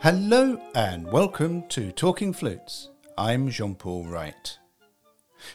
Hello 0.00 0.60
and 0.76 1.10
welcome 1.10 1.66
to 1.70 1.90
Talking 1.90 2.32
Flutes. 2.32 2.90
I'm 3.18 3.50
Jean 3.50 3.74
Paul 3.74 4.06
Wright. 4.06 4.58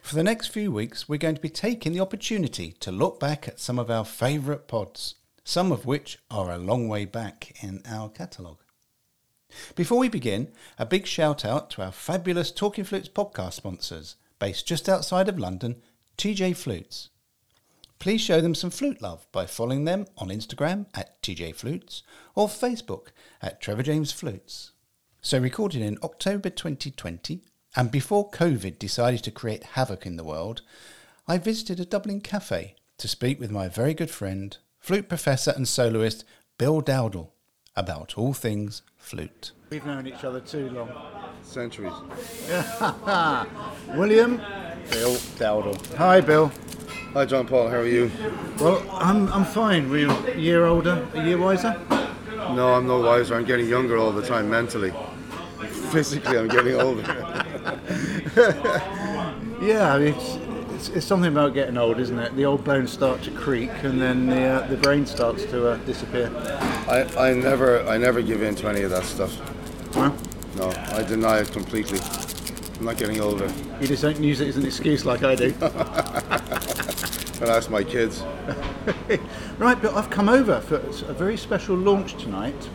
For 0.02 0.16
the 0.16 0.24
next 0.24 0.48
few 0.48 0.72
weeks, 0.72 1.10
we're 1.10 1.18
going 1.18 1.36
to 1.36 1.42
be 1.42 1.50
taking 1.50 1.94
the 1.94 2.00
opportunity 2.00 2.74
to 2.80 2.92
look 2.92 3.20
back 3.20 3.48
at 3.48 3.60
some 3.60 3.80
of 3.80 3.90
our 3.90 4.06
favourite 4.06 4.68
pods, 4.68 5.16
some 5.44 5.72
of 5.72 5.86
which 5.86 6.20
are 6.30 6.52
a 6.52 6.58
long 6.58 6.88
way 6.88 7.06
back 7.06 7.56
in 7.64 7.82
our 7.88 8.10
catalogue. 8.10 8.60
Before 9.76 9.98
we 9.98 10.10
begin, 10.10 10.52
a 10.78 10.86
big 10.86 11.08
shout 11.08 11.44
out 11.44 11.70
to 11.72 11.82
our 11.82 11.92
fabulous 11.92 12.52
Talking 12.52 12.84
Flutes 12.84 13.10
podcast 13.10 13.54
sponsors, 13.54 14.16
based 14.38 14.68
just 14.68 14.88
outside 14.88 15.28
of 15.28 15.40
London, 15.40 15.82
TJ 16.18 16.56
Flutes. 16.56 17.10
Please 17.98 18.22
show 18.22 18.40
them 18.40 18.56
some 18.56 18.70
flute 18.70 19.02
love 19.02 19.28
by 19.32 19.46
following 19.46 19.86
them 19.86 20.06
on 20.18 20.30
Instagram 20.30 20.86
at 20.94 21.22
TJ 21.22 21.56
Flutes 21.56 22.04
or 22.36 22.48
Facebook 22.48 23.08
at 23.42 23.60
Trevor 23.60 23.84
James 23.84 24.12
Flutes. 24.12 24.72
So, 25.22 25.38
recorded 25.40 25.82
in 25.82 25.98
October 26.02 26.50
2020, 26.50 27.42
and 27.76 27.92
before 27.92 28.30
COVID 28.32 28.80
decided 28.80 29.24
to 29.24 29.32
create 29.32 29.64
havoc 29.64 30.06
in 30.06 30.18
the 30.18 30.24
world, 30.24 30.62
I 31.28 31.38
visited 31.38 31.80
a 31.80 31.86
Dublin 31.86 32.22
cafe 32.22 32.76
to 32.98 33.08
speak 33.08 33.40
with 33.40 33.52
my 33.52 33.68
very 33.68 33.94
good 33.94 34.10
friend, 34.10 34.58
flute 34.80 35.08
professor 35.08 35.54
and 35.56 35.68
soloist 35.68 36.26
Bill 36.58 36.82
Dowdall 36.82 37.30
about 37.76 38.18
all 38.18 38.34
things 38.34 38.82
flute. 38.98 39.52
We've 39.70 39.86
known 39.86 40.08
each 40.08 40.24
other 40.24 40.40
too 40.40 40.70
long. 40.72 40.92
Centuries. 41.44 41.94
William 43.96 44.38
Bill 44.90 45.16
Dowdall. 45.38 45.96
Hi, 45.96 46.20
Bill. 46.22 46.52
Hi, 47.14 47.26
John 47.26 47.48
Paul. 47.48 47.70
How 47.70 47.78
are 47.78 47.88
you? 47.88 48.12
Well, 48.60 48.84
I'm, 48.92 49.32
I'm 49.32 49.46
fine. 49.46 49.90
We're 49.90 50.12
a 50.12 50.38
year 50.38 50.66
older, 50.66 51.08
a 51.14 51.24
year 51.24 51.38
wiser. 51.38 51.80
No, 51.90 52.74
I'm 52.74 52.88
no 52.88 53.00
wiser. 53.02 53.36
I'm 53.36 53.46
getting 53.46 53.68
younger 53.68 53.98
all 53.98 54.12
the 54.12 54.26
time 54.26 54.50
mentally. 54.50 54.92
Physically, 55.92 56.38
I'm 56.38 56.48
getting 56.48 56.76
older. 56.76 57.04
Yeah, 59.62 59.94
I 59.94 60.00
mean, 60.00 60.14
it's, 60.14 60.36
it's, 60.74 60.90
it's 60.90 61.06
something 61.06 61.30
about 61.30 61.54
getting 61.54 61.78
old, 61.78 62.00
isn't 62.00 62.18
it? 62.18 62.34
The 62.38 62.46
old 62.46 62.64
bones 62.64 62.94
start 62.94 63.22
to 63.24 63.32
creak, 63.32 63.70
and 63.84 64.00
then 64.02 64.28
the 64.28 64.42
uh, 64.42 64.68
the 64.68 64.78
brain 64.78 65.06
starts 65.06 65.44
to 65.48 65.72
uh, 65.72 65.78
disappear. 65.80 66.32
I, 66.88 67.04
I 67.18 67.34
never 67.34 67.86
I 67.86 67.98
never 67.98 68.22
give 68.22 68.42
in 68.42 68.56
to 68.56 68.70
any 68.70 68.84
of 68.84 68.92
that 68.92 69.04
stuff. 69.04 69.36
Well, 69.94 70.16
No, 70.56 70.70
I 70.96 71.04
deny 71.04 71.40
it 71.40 71.52
completely. 71.52 72.00
I'm 72.80 72.86
not 72.86 72.96
getting 72.96 73.20
older. 73.20 73.52
you 73.82 73.88
just 73.88 74.02
don't 74.02 74.24
use 74.24 74.40
it 74.40 74.48
as 74.48 74.56
an 74.56 74.66
excuse 74.66 75.04
like 75.04 75.24
I 75.24 75.36
do. 75.36 75.54
And 77.42 77.48
ask 77.50 77.70
my 77.70 77.86
kids. 77.86 78.22
right, 79.58 79.82
but 79.82 79.94
I've 79.94 80.10
come 80.10 80.28
over 80.28 80.60
for 80.60 80.76
a 80.76 81.14
very 81.14 81.38
special 81.38 81.74
launch 81.74 82.22
tonight 82.22 82.70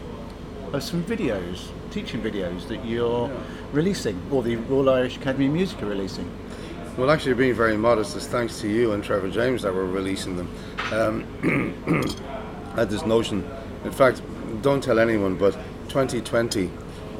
of 0.72 0.82
some 0.82 1.04
videos, 1.04 1.68
teaching 1.90 2.22
videos 2.22 2.66
that 2.68 2.84
you're 2.84 3.30
releasing, 3.72 4.20
or 4.30 4.42
the 4.42 4.56
Royal 4.56 4.90
Irish 4.90 5.16
Academy 5.16 5.46
of 5.46 5.52
Music 5.52 5.82
are 5.82 5.86
releasing. 5.86 6.30
Well, 6.96 7.10
actually, 7.10 7.34
being 7.34 7.54
very 7.54 7.76
modest, 7.76 8.16
it's 8.16 8.26
thanks 8.26 8.60
to 8.60 8.68
you 8.68 8.92
and 8.92 9.02
Trevor 9.02 9.28
James 9.30 9.62
that 9.62 9.74
we're 9.74 9.84
releasing 9.84 10.36
them. 10.36 10.48
Um, 10.92 12.04
I 12.74 12.80
had 12.80 12.90
this 12.90 13.04
notion. 13.04 13.48
In 13.84 13.90
fact, 13.90 14.22
don't 14.62 14.82
tell 14.82 14.98
anyone, 14.98 15.36
but 15.36 15.54
2020 15.88 16.70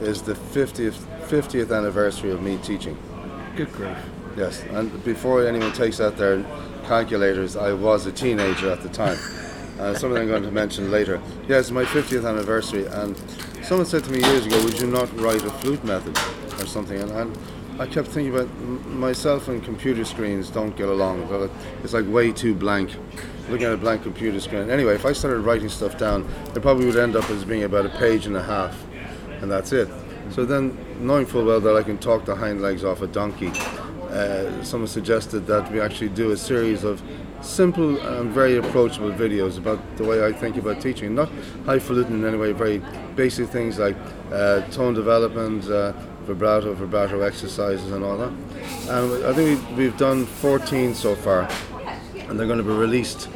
is 0.01 0.23
the 0.23 0.35
50th 0.35 0.95
50th 1.27 1.77
anniversary 1.77 2.31
of 2.31 2.43
me 2.43 2.59
teaching. 2.59 2.97
Good 3.57 3.73
grief. 3.73 3.97
Yes, 4.37 4.63
and 4.71 5.03
before 5.05 5.47
anyone 5.47 5.73
takes 5.73 6.01
out 6.01 6.17
their 6.17 6.45
calculators, 6.87 7.57
I 7.57 7.73
was 7.73 8.07
a 8.07 8.13
teenager 8.13 8.71
at 8.71 8.83
the 8.83 8.89
time. 8.89 9.19
Uh, 9.85 9.93
something 9.93 10.19
I'm 10.19 10.29
going 10.29 10.43
to 10.43 10.51
mention 10.51 10.91
later. 10.91 11.21
Yes, 11.47 11.71
my 11.71 11.85
50th 11.85 12.27
anniversary, 12.27 12.87
and 12.87 13.15
someone 13.63 13.85
said 13.85 14.03
to 14.05 14.11
me 14.11 14.19
years 14.19 14.47
ago, 14.47 14.57
"Would 14.65 14.81
you 14.81 14.87
not 14.87 15.15
write 15.21 15.45
a 15.45 15.51
flute 15.51 15.85
method 15.85 16.17
or 16.59 16.65
something?" 16.65 16.99
And, 16.99 17.11
and 17.11 17.39
I 17.79 17.87
kept 17.87 18.09
thinking 18.09 18.35
about 18.35 18.49
myself 18.89 19.49
and 19.49 19.63
computer 19.63 20.07
screens 20.07 20.49
don't 20.49 20.75
get 20.75 20.89
along. 20.89 21.29
It's 21.83 21.93
like 21.93 22.09
way 22.09 22.33
too 22.33 22.55
blank. 22.55 22.97
Looking 23.51 23.67
at 23.67 23.75
a 23.75 23.77
blank 23.77 24.05
computer 24.05 24.41
screen. 24.41 24.71
Anyway, 24.71 24.95
if 24.95 25.05
I 25.05 25.13
started 25.13 25.41
writing 25.41 25.69
stuff 25.69 25.99
down, 25.99 26.27
it 26.55 26.63
probably 26.63 26.87
would 26.87 26.97
end 26.97 27.15
up 27.15 27.29
as 27.29 27.45
being 27.45 27.65
about 27.65 27.85
a 27.85 27.91
page 27.91 28.25
and 28.25 28.39
a 28.39 28.43
half, 28.43 28.83
and 29.43 29.51
that's 29.51 29.73
it. 29.73 29.91
So 30.31 30.47
then, 30.47 30.79
knowing 30.99 31.27
full 31.27 31.45
well 31.45 31.61
that 31.61 31.77
I 31.77 31.83
can 31.83 31.99
talk 31.99 32.25
the 32.25 32.37
hind 32.37 32.63
legs 32.63 32.85
off 32.85 33.03
a 33.03 33.07
donkey, 33.07 33.53
uh, 34.09 34.63
someone 34.63 34.89
suggested 34.89 35.47
that 35.49 35.71
we 35.71 35.79
actually 35.79 36.09
do 36.09 36.31
a 36.31 36.39
series 36.39 36.85
of 36.85 37.03
simple 37.45 37.99
and 38.01 38.31
very 38.31 38.57
approachable 38.57 39.11
videos 39.11 39.59
about 39.59 39.79
the 39.97 40.05
way 40.05 40.25
I 40.25 40.33
think 40.33 40.57
about 40.57 40.81
teaching. 40.81 41.15
Not 41.15 41.31
highfalutin 41.67 42.15
in 42.15 42.25
any 42.25 42.37
way, 42.39 42.53
very 42.53 42.81
basic 43.17 43.49
things 43.49 43.79
like 43.79 43.97
uh, 44.33 44.63
tone 44.71 44.95
development, 44.95 45.69
uh, 45.69 45.93
vibrato, 46.25 46.73
vibrato 46.75 47.21
exercises, 47.21 47.93
and 47.93 48.03
all 48.05 48.17
that. 48.19 48.33
And 48.89 49.25
I 49.27 49.33
think 49.35 49.61
we- 49.77 49.85
we've 49.85 49.97
done 49.99 50.27
14 50.27 50.95
so 50.95 51.15
far, 51.15 51.49
and 52.29 52.39
they're 52.39 52.47
going 52.47 52.59
to 52.59 52.65
be 52.65 52.73
released. 52.73 53.29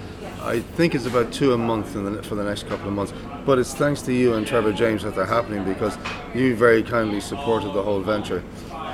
I 0.42 0.60
think 0.60 0.94
it's 0.94 1.04
about 1.04 1.32
two 1.32 1.52
a 1.52 1.58
month 1.58 1.92
the, 1.92 2.22
for 2.22 2.34
the 2.34 2.44
next 2.44 2.66
couple 2.68 2.88
of 2.88 2.94
months. 2.94 3.12
But 3.44 3.58
it's 3.58 3.74
thanks 3.74 4.02
to 4.02 4.12
you 4.12 4.34
and 4.34 4.46
Trevor 4.46 4.72
James 4.72 5.02
that 5.02 5.14
they're 5.14 5.26
happening 5.26 5.64
because 5.64 5.98
you 6.34 6.54
very 6.54 6.82
kindly 6.82 7.20
supported 7.20 7.72
the 7.74 7.82
whole 7.82 8.00
venture. 8.00 8.42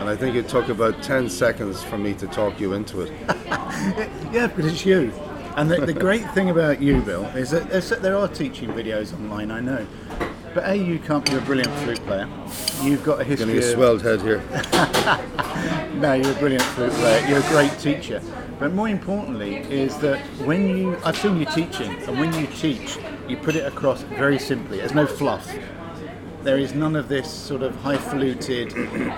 And 0.01 0.09
I 0.09 0.17
think 0.17 0.37
it 0.37 0.49
took 0.49 0.69
about 0.69 1.03
10 1.03 1.29
seconds 1.29 1.83
for 1.83 1.99
me 1.99 2.15
to 2.15 2.27
talk 2.27 2.61
you 2.61 2.73
into 2.75 3.01
it. 3.03 3.13
Yeah, 4.33 4.49
because 4.49 4.73
it's 4.73 4.87
you. 4.87 5.13
And 5.57 5.71
the, 5.71 5.85
the 5.87 5.93
great 5.93 6.29
thing 6.33 6.51
about 6.51 6.83
you, 6.83 7.03
Bill, 7.03 7.25
is 7.37 7.51
that 7.51 8.03
there 8.03 8.17
are 8.17 8.27
teaching 8.27 8.71
videos 8.71 9.13
online, 9.15 9.51
I 9.51 9.61
know. 9.61 9.87
But 10.55 10.69
A, 10.69 10.75
you 10.77 10.99
can't 10.99 11.25
be 11.25 11.35
a 11.37 11.41
brilliant 11.41 11.73
flute 11.81 12.05
player. 12.07 12.29
You've 12.83 13.05
got 13.05 13.21
a 13.21 13.25
history. 13.25 13.55
Getting 13.55 13.71
a 13.71 13.75
swelled 13.75 14.03
head 14.03 14.23
here. 14.23 14.43
No, 15.95 16.13
you're 16.13 16.33
a 16.33 16.35
brilliant 16.35 16.65
flute 16.65 16.93
player. 16.93 17.27
You're 17.29 17.39
a 17.39 17.49
great 17.49 17.79
teacher. 17.79 18.21
But 18.59 18.73
more 18.73 18.89
importantly 18.89 19.57
is 19.57 19.97
that 19.99 20.19
when 20.45 20.77
you... 20.77 20.99
I've 21.05 21.17
seen 21.17 21.39
you 21.39 21.47
teaching, 21.47 21.93
and 22.03 22.19
when 22.19 22.35
you 22.35 22.49
teach, 22.49 22.99
you 23.29 23.37
put 23.37 23.55
it 23.55 23.65
across 23.65 24.03
very 24.03 24.39
simply. 24.39 24.79
There's 24.79 24.93
no 24.95 25.07
fluff. 25.07 25.55
There 26.45 26.59
is 26.59 26.75
none 26.75 26.95
of 26.95 27.09
this 27.09 27.33
sort 27.33 27.63
of 27.63 27.75
highfalutin, 27.77 28.69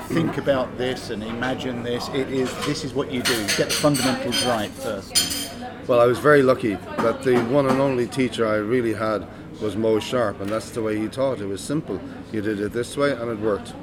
think 0.03 0.39
about 0.39 0.79
this 0.79 1.11
and 1.11 1.25
imagine 1.25 1.83
this. 1.83 2.09
It 2.11 2.31
is, 2.31 2.49
this 2.67 2.85
is 2.85 2.95
what 2.95 3.11
you 3.11 3.21
do. 3.21 3.35
Get 3.57 3.69
the 3.69 3.75
fundamentals 3.75 4.47
right 4.47 4.71
first. 4.71 5.51
Well, 5.89 5.99
I 5.99 6.07
was 6.07 6.21
very 6.21 6.45
lucky 6.45 6.75
that 6.75 7.25
the 7.25 7.41
one 7.47 7.67
and 7.67 7.81
only 7.81 8.07
teacher 8.07 8.47
I 8.47 8.55
really 8.59 8.95
had 8.95 9.27
was 9.61 9.75
Mo 9.75 9.99
Sharp, 9.99 10.41
and 10.41 10.49
that's 10.49 10.71
the 10.71 10.83
way 10.83 11.01
he 11.01 11.09
taught. 11.09 11.41
It 11.41 11.47
was 11.47 11.61
simple. 11.61 12.01
You 12.31 12.43
did 12.43 12.61
it 12.61 12.73
this 12.73 12.97
way, 12.97 13.11
and 13.11 13.29
it 13.29 13.41
worked. 13.41 13.75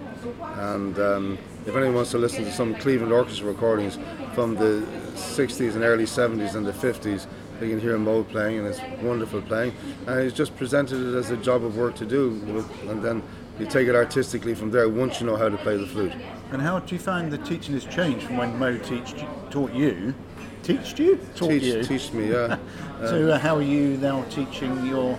And 0.56 0.98
um, 0.98 1.38
if 1.66 1.76
anyone 1.76 1.96
wants 1.96 2.12
to 2.12 2.20
listen 2.20 2.46
to 2.46 2.52
some 2.54 2.74
Cleveland 2.76 3.12
Orchestra 3.12 3.48
recordings 3.48 4.00
from 4.34 4.56
the 4.56 4.88
60s 5.16 5.76
and 5.76 5.84
early 5.84 6.06
70s 6.06 6.56
and 6.56 6.66
the 6.66 6.72
50s, 6.72 7.28
they 7.64 7.70
can 7.70 7.80
hear 7.80 7.98
Mo 7.98 8.24
playing, 8.24 8.60
and 8.60 8.68
it's 8.68 8.82
wonderful 9.02 9.42
playing. 9.42 9.74
And 10.06 10.22
he's 10.22 10.34
just 10.34 10.56
presented 10.58 11.00
it 11.00 11.18
as 11.18 11.32
a 11.32 11.38
job 11.38 11.64
of 11.64 11.78
work 11.78 11.96
to 11.96 12.06
do, 12.06 12.32
with- 12.54 12.90
and 12.90 13.02
then 13.02 13.24
you 13.58 13.66
take 13.66 13.88
it 13.88 13.96
artistically 13.96 14.54
from 14.54 14.72
there 14.72 14.90
once 14.90 15.22
you 15.22 15.28
know 15.28 15.38
how 15.38 15.48
to 15.48 15.58
play 15.58 15.78
the 15.78 15.86
flute. 15.86 16.12
And 16.52 16.62
how 16.62 16.80
do 16.80 16.94
you 16.94 17.00
find 17.00 17.32
the 17.32 17.38
teaching 17.38 17.74
has 17.74 17.86
changed 17.86 18.26
from 18.26 18.38
when 18.38 18.60
Mo 18.60 18.78
teached, 18.78 19.24
taught 19.50 19.72
you, 19.74 20.14
teached 20.62 21.00
you, 21.00 21.16
taught 21.36 21.50
Teach, 21.52 21.64
you, 21.64 21.84
teach 21.84 22.12
me, 22.12 22.32
yeah. 22.32 22.58
to 23.00 23.34
uh, 23.34 23.40
how 23.40 23.56
are 23.56 23.62
you 23.62 23.96
now 23.98 24.24
teaching 24.30 24.86
your 24.86 25.18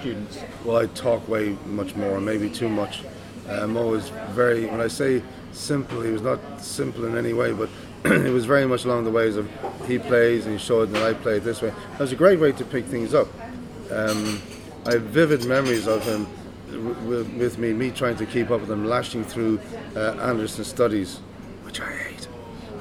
students? 0.00 0.38
Well, 0.64 0.78
I 0.78 0.86
talk 0.86 1.28
way 1.28 1.56
much 1.66 1.94
more, 1.94 2.20
maybe 2.20 2.50
too 2.50 2.68
much. 2.68 3.02
Uh, 3.48 3.66
Mo 3.68 3.86
was 3.86 4.08
very, 4.30 4.66
when 4.66 4.80
I 4.80 4.88
say 4.88 5.22
simple, 5.52 6.00
he 6.00 6.10
was 6.10 6.22
not 6.22 6.40
simple 6.60 7.04
in 7.04 7.16
any 7.16 7.32
way, 7.32 7.52
but 7.52 7.68
it 8.26 8.32
was 8.32 8.44
very 8.44 8.66
much 8.66 8.84
along 8.84 9.04
the 9.04 9.10
ways 9.10 9.36
of 9.36 9.48
he 9.86 9.98
plays 9.98 10.44
and 10.46 10.58
he 10.58 10.64
showed 10.64 10.90
that 10.92 11.02
I 11.02 11.14
play 11.14 11.36
it 11.36 11.44
this 11.44 11.62
way. 11.62 11.68
It 11.68 11.98
was 11.98 12.12
a 12.12 12.16
great 12.16 12.40
way 12.40 12.52
to 12.52 12.64
pick 12.64 12.84
things 12.86 13.14
up. 13.14 13.28
Um, 13.90 14.40
I 14.86 14.92
have 14.92 15.02
vivid 15.02 15.44
memories 15.46 15.86
of 15.86 16.02
him 16.04 16.26
w- 16.70 16.94
w- 16.94 17.38
with 17.38 17.58
me, 17.58 17.72
me 17.72 17.90
trying 17.90 18.16
to 18.16 18.26
keep 18.26 18.50
up 18.50 18.60
with 18.60 18.70
him, 18.70 18.84
lashing 18.86 19.24
through 19.24 19.60
uh, 19.94 20.12
Andersen 20.20 20.64
studies, 20.64 21.18
which 21.62 21.80
I 21.80 21.90
hate. 21.92 22.28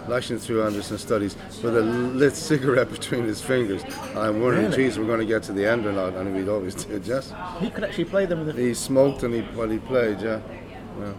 Lashing 0.08 0.38
through 0.38 0.64
Andersen 0.64 0.98
studies 1.00 1.36
with 1.64 1.76
a 1.78 1.82
lit 1.82 2.36
cigarette 2.36 2.92
between 3.00 3.24
his 3.26 3.42
fingers. 3.42 3.84
And 3.84 4.20
I'm 4.20 4.40
wondering, 4.42 4.66
Really? 4.66 4.76
geez, 4.78 5.00
we're 5.00 5.08
going 5.08 5.20
to 5.20 5.26
get 5.26 5.42
to 5.44 5.54
the 5.54 5.66
end 5.66 5.86
or 5.88 5.92
not, 5.92 6.14
and 6.14 6.36
we'd 6.36 6.48
always 6.50 6.76
did, 6.76 7.06
yes. 7.08 7.34
He 7.60 7.70
could 7.72 7.84
actually 7.84 8.06
play 8.06 8.26
them 8.28 8.46
with 8.46 8.56
a 8.58 8.62
He 8.62 8.74
smoked 8.76 9.24
and 9.24 9.34
he 9.34 9.42
while 9.42 9.70
he 9.70 9.80
played, 9.80 10.22
yeah. 10.22 10.42
yeah. 11.00 11.14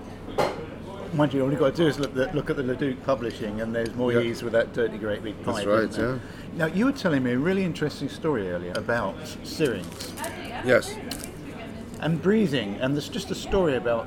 Mind 1.14 1.32
you, 1.32 1.42
all 1.42 1.50
you've 1.50 1.60
got 1.60 1.70
to 1.74 1.76
do 1.76 1.86
is 1.86 1.98
look, 1.98 2.14
the, 2.14 2.30
look 2.34 2.50
at 2.50 2.56
the 2.56 2.62
Leduc 2.62 3.02
Publishing, 3.04 3.60
and 3.60 3.74
there's 3.74 3.94
more 3.94 4.12
Yeah. 4.12 4.20
ease 4.20 4.42
with 4.42 4.52
that 4.52 4.72
dirty 4.72 4.98
great 4.98 5.22
big 5.22 5.36
pipe. 5.44 5.64
That's 5.64 5.66
right, 5.66 5.88
isn't? 5.88 6.20
Now, 6.56 6.66
you 6.66 6.86
were 6.86 6.92
telling 6.92 7.22
me 7.22 7.32
a 7.32 7.38
really 7.38 7.64
interesting 7.64 8.08
story 8.08 8.50
earlier 8.50 8.72
about 8.76 9.14
syrinx 9.44 10.12
Yes. 10.64 10.94
and 12.00 12.20
breathing, 12.20 12.76
and 12.80 12.94
there's 12.94 13.08
just 13.08 13.30
a 13.30 13.34
story 13.34 13.76
about 13.76 14.06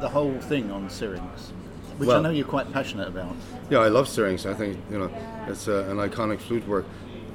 the 0.00 0.08
whole 0.08 0.38
thing 0.40 0.70
on 0.70 0.88
syrinx, 0.88 1.52
which 1.98 2.08
I 2.08 2.20
know 2.20 2.30
you're 2.30 2.46
quite 2.46 2.72
passionate 2.72 3.08
about. 3.08 3.34
Yeah, 3.68 3.78
I 3.80 3.88
love 3.88 4.08
syrinx. 4.08 4.46
I 4.46 4.54
think 4.54 4.78
you 4.90 4.98
know 4.98 5.10
it's 5.48 5.68
uh, 5.68 5.86
an 5.90 5.96
iconic 5.96 6.40
flute 6.40 6.66
work. 6.66 6.86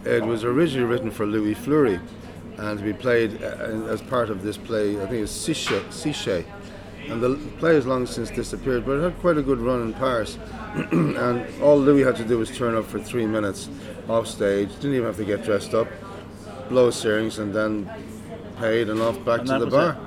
It 0.05 0.23
was 0.23 0.43
originally 0.43 0.87
written 0.89 1.11
for 1.11 1.25
Louis 1.25 1.53
Fleury, 1.53 1.99
and 2.57 2.79
to 2.79 2.83
be 2.83 2.93
played 2.93 3.43
uh, 3.43 3.87
as 3.91 4.01
part 4.01 4.29
of 4.29 4.43
this 4.43 4.57
play. 4.57 5.01
I 5.01 5.05
think 5.07 5.23
it's 5.23 5.31
Psyché, 5.47 5.81
Psyché. 5.89 6.45
And 7.07 7.21
the 7.21 7.35
play 7.59 7.75
has 7.75 7.85
long 7.85 8.05
since 8.05 8.29
disappeared, 8.29 8.85
but 8.85 8.97
it 8.97 9.03
had 9.03 9.19
quite 9.19 9.37
a 9.37 9.41
good 9.41 9.59
run 9.59 9.81
in 9.81 9.93
Paris. 9.93 10.37
and 10.91 11.61
all 11.61 11.77
Louis 11.77 12.03
had 12.03 12.15
to 12.17 12.23
do 12.23 12.37
was 12.37 12.55
turn 12.55 12.75
up 12.75 12.85
for 12.85 12.99
three 12.99 13.25
minutes 13.25 13.69
off 14.09 14.27
stage. 14.27 14.69
Didn't 14.75 14.93
even 14.93 15.05
have 15.05 15.17
to 15.17 15.25
get 15.25 15.43
dressed 15.43 15.73
up, 15.73 15.87
blow 16.69 16.89
syrinx, 16.89 17.37
and 17.37 17.53
then 17.53 17.89
paid 18.57 18.89
and 18.89 19.01
off 19.01 19.23
back 19.25 19.41
And 19.41 19.49
to 19.49 19.59
the 19.59 19.67
bar. 19.67 19.97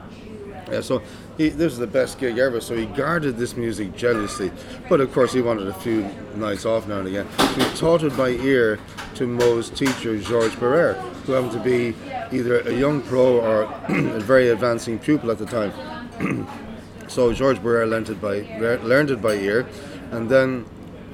Yeah, 0.70 0.80
so 0.80 1.00
he, 1.36 1.50
this 1.50 1.72
was 1.72 1.78
the 1.78 1.86
best 1.86 2.18
gig 2.18 2.38
ever. 2.38 2.60
So 2.60 2.76
he 2.76 2.86
guarded 2.86 3.36
this 3.36 3.56
music 3.56 3.94
jealously, 3.96 4.50
but 4.88 5.00
of 5.00 5.12
course 5.12 5.32
he 5.32 5.42
wanted 5.42 5.68
a 5.68 5.74
few 5.74 6.08
nights 6.34 6.66
off 6.66 6.88
now 6.88 6.98
and 6.98 7.08
again. 7.08 7.28
So 7.38 7.46
he 7.46 7.76
taught 7.76 8.02
it 8.02 8.16
by 8.16 8.30
ear 8.30 8.80
to 9.14 9.26
Moe's 9.26 9.70
teacher 9.70 10.18
Georges 10.18 10.54
Barrère, 10.56 10.96
who 11.24 11.32
happened 11.32 11.52
to 11.52 11.60
be 11.60 11.94
either 12.36 12.60
a 12.60 12.72
young 12.72 13.00
pro 13.02 13.40
or 13.40 13.62
a 13.88 14.20
very 14.20 14.48
advancing 14.48 14.98
pupil 14.98 15.30
at 15.30 15.38
the 15.38 15.46
time. 15.46 16.48
so 17.16 17.32
George 17.32 17.58
Barrère 17.60 17.88
learned 17.88 18.10
it 18.10 18.20
by 18.20 18.36
learned 18.84 19.10
it 19.10 19.22
by 19.22 19.34
ear, 19.36 19.66
and 20.10 20.28
then 20.28 20.66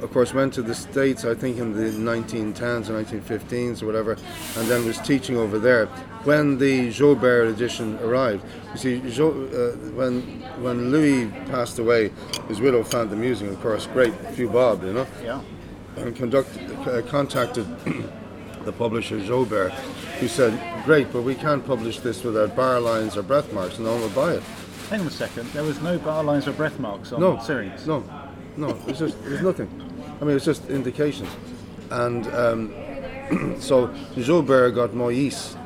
of 0.03 0.11
course 0.13 0.35
went 0.35 0.53
to 0.53 0.63
the 0.63 0.75
states 0.75 1.25
i 1.25 1.33
think 1.33 1.59
in 1.59 1.73
the 1.81 1.91
1910s 2.13 2.89
or 2.91 2.95
1915s 3.01 3.85
or 3.85 3.87
whatever 3.87 4.13
and 4.57 4.67
then 4.69 4.85
was 4.85 4.99
teaching 4.99 5.37
over 5.37 5.61
there 5.61 5.87
when 6.25 6.59
the 6.59 6.89
Jobert 6.89 7.49
edition 7.55 7.97
arrived 8.01 8.45
you 8.73 8.79
see 8.85 8.95
jo, 9.17 9.29
uh, 9.31 9.77
when 10.01 10.21
when 10.65 10.91
louis 10.91 11.31
passed 11.53 11.79
away 11.79 12.11
his 12.49 12.61
widow 12.61 12.83
found 12.83 13.11
the 13.11 13.21
music 13.27 13.49
of 13.49 13.61
course 13.61 13.87
great 13.87 14.13
few 14.35 14.49
bob 14.49 14.83
you 14.83 14.93
know 14.93 15.07
Yeah. 15.23 15.41
and 15.99 16.17
conduct, 16.17 16.51
uh, 16.89 17.03
contacted 17.03 17.67
the 18.65 18.73
publisher 18.73 19.19
Jobert, 19.19 19.73
who 20.21 20.29
said, 20.29 20.53
"Great, 20.85 21.13
but 21.13 21.23
we 21.23 21.35
can't 21.35 21.65
publish 21.67 21.99
this 21.99 22.23
without 22.23 22.55
bar 22.55 22.79
lines 22.81 23.17
or 23.17 23.23
breath 23.23 23.53
marks, 23.53 23.77
and 23.77 23.87
no 23.87 23.93
one 23.93 24.03
will 24.03 24.17
buy 24.25 24.33
it." 24.35 24.43
Hang 24.91 25.01
on 25.01 25.07
a 25.07 25.11
second. 25.11 25.49
There 25.53 25.63
was 25.63 25.81
no 25.81 25.99
bar 25.99 26.23
lines 26.23 26.47
or 26.47 26.53
breath 26.53 26.79
marks 26.79 27.13
on 27.13 27.21
No, 27.21 27.39
syrinx. 27.41 27.87
no, 27.87 28.05
no. 28.57 28.79
It's 28.87 28.99
just 28.99 29.23
there's 29.25 29.43
nothing. 29.43 29.69
I 30.21 30.25
mean, 30.25 30.37
it's 30.37 30.45
just 30.45 30.69
indications, 30.69 31.31
and 31.91 32.27
um, 32.29 32.75
so 33.59 33.89
Jobert 34.17 34.75
got 34.75 34.91
Moyse 34.91 35.57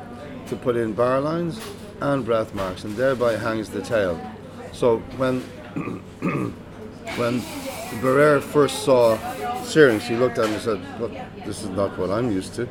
to 0.47 0.55
put 0.55 0.75
in 0.77 0.93
bar 0.93 1.19
lines 1.19 1.59
and 1.99 2.23
breath 2.25 2.53
marks, 2.55 2.83
and 2.85 2.95
thereby 2.95 3.35
hangs 3.35 3.69
the 3.69 3.81
tale. 3.81 4.19
So 4.71 4.99
when 5.17 5.41
when 7.17 7.41
Barrère 8.01 8.41
first 8.41 8.83
saw 8.83 9.17
Syrinx, 9.63 10.05
he 10.07 10.15
looked 10.15 10.37
at 10.37 10.45
it 10.45 10.51
and 10.51 10.61
said, 10.61 10.99
"Look, 11.01 11.11
this 11.45 11.63
is 11.63 11.69
not 11.69 11.97
what 11.97 12.09
I'm 12.09 12.31
used 12.31 12.55
to," 12.55 12.67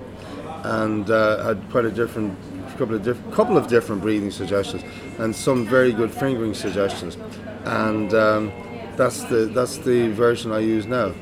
and 0.65 1.11
uh, 1.11 1.43
had 1.45 1.63
quite 1.71 1.85
a 1.85 1.91
different 1.91 2.37
couple 2.77 2.95
of 2.95 3.03
diff- 3.03 3.31
couple 3.33 3.57
of 3.57 3.67
different 3.69 4.03
breathing 4.03 4.31
suggestions 4.31 4.83
and 5.19 5.35
some 5.35 5.67
very 5.67 5.93
good 5.93 6.11
fingering 6.13 6.55
suggestions, 6.55 7.17
and 7.65 8.15
um, 8.15 8.53
that's 8.97 9.25
the 9.25 9.47
that's 9.47 9.79
the 9.79 10.09
version 10.13 10.53
I 10.53 10.61
use 10.61 10.87
now. 10.87 11.13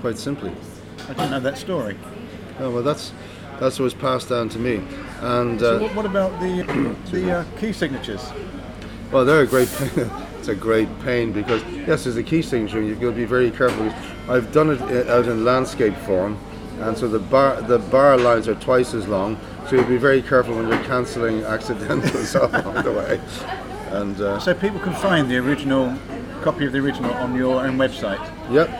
Quite 0.00 0.18
simply. 0.18 0.52
I 1.08 1.14
didn't 1.14 1.30
know 1.30 1.40
that 1.40 1.58
story. 1.58 1.96
Oh, 2.60 2.70
well, 2.70 2.82
that's 2.82 3.12
that's 3.58 3.78
what 3.78 3.84
was 3.84 3.94
passed 3.94 4.28
down 4.28 4.48
to 4.50 4.58
me, 4.58 4.80
and. 5.20 5.58
So 5.60 5.76
Uh, 5.76 5.80
what, 5.80 5.94
what 5.96 6.06
about 6.06 6.40
the 6.40 6.96
the 7.10 7.38
uh, 7.38 7.44
key 7.58 7.72
signatures? 7.72 8.24
Well, 9.10 9.24
they're 9.24 9.40
a 9.42 9.46
great 9.46 9.68
pain. 9.70 10.10
it's 10.38 10.48
a 10.48 10.54
great 10.54 10.88
pain 11.00 11.32
because 11.32 11.62
yes, 11.86 12.04
there's 12.04 12.16
a 12.16 12.22
key 12.22 12.42
signature. 12.42 12.80
You've 12.82 13.00
got 13.00 13.10
to 13.10 13.16
be 13.16 13.24
very 13.24 13.50
careful. 13.50 13.92
I've 14.32 14.52
done 14.52 14.70
it 14.70 14.80
uh, 14.82 15.16
out 15.16 15.26
in 15.26 15.44
landscape 15.44 15.96
form, 15.98 16.38
and 16.80 16.96
so 16.96 17.08
the 17.08 17.18
bar 17.18 17.60
the 17.62 17.78
bar 17.78 18.16
lines 18.18 18.46
are 18.48 18.54
twice 18.56 18.94
as 18.94 19.08
long. 19.08 19.36
So 19.68 19.76
you'll 19.76 19.84
be 19.84 19.98
very 19.98 20.22
careful 20.22 20.56
when 20.56 20.66
you're 20.66 20.82
cancelling 20.84 21.44
accidentals 21.44 22.34
along 22.34 22.82
the 22.84 22.90
way. 22.92 23.20
And 23.90 24.18
uh, 24.18 24.38
So 24.40 24.54
people 24.54 24.80
can 24.80 24.94
find 24.94 25.30
the 25.30 25.36
original 25.36 25.94
copy 26.40 26.64
of 26.64 26.72
the 26.72 26.78
original 26.78 27.12
on 27.12 27.34
your 27.34 27.66
own 27.66 27.76
website. 27.76 28.18
Yep, 28.50 28.70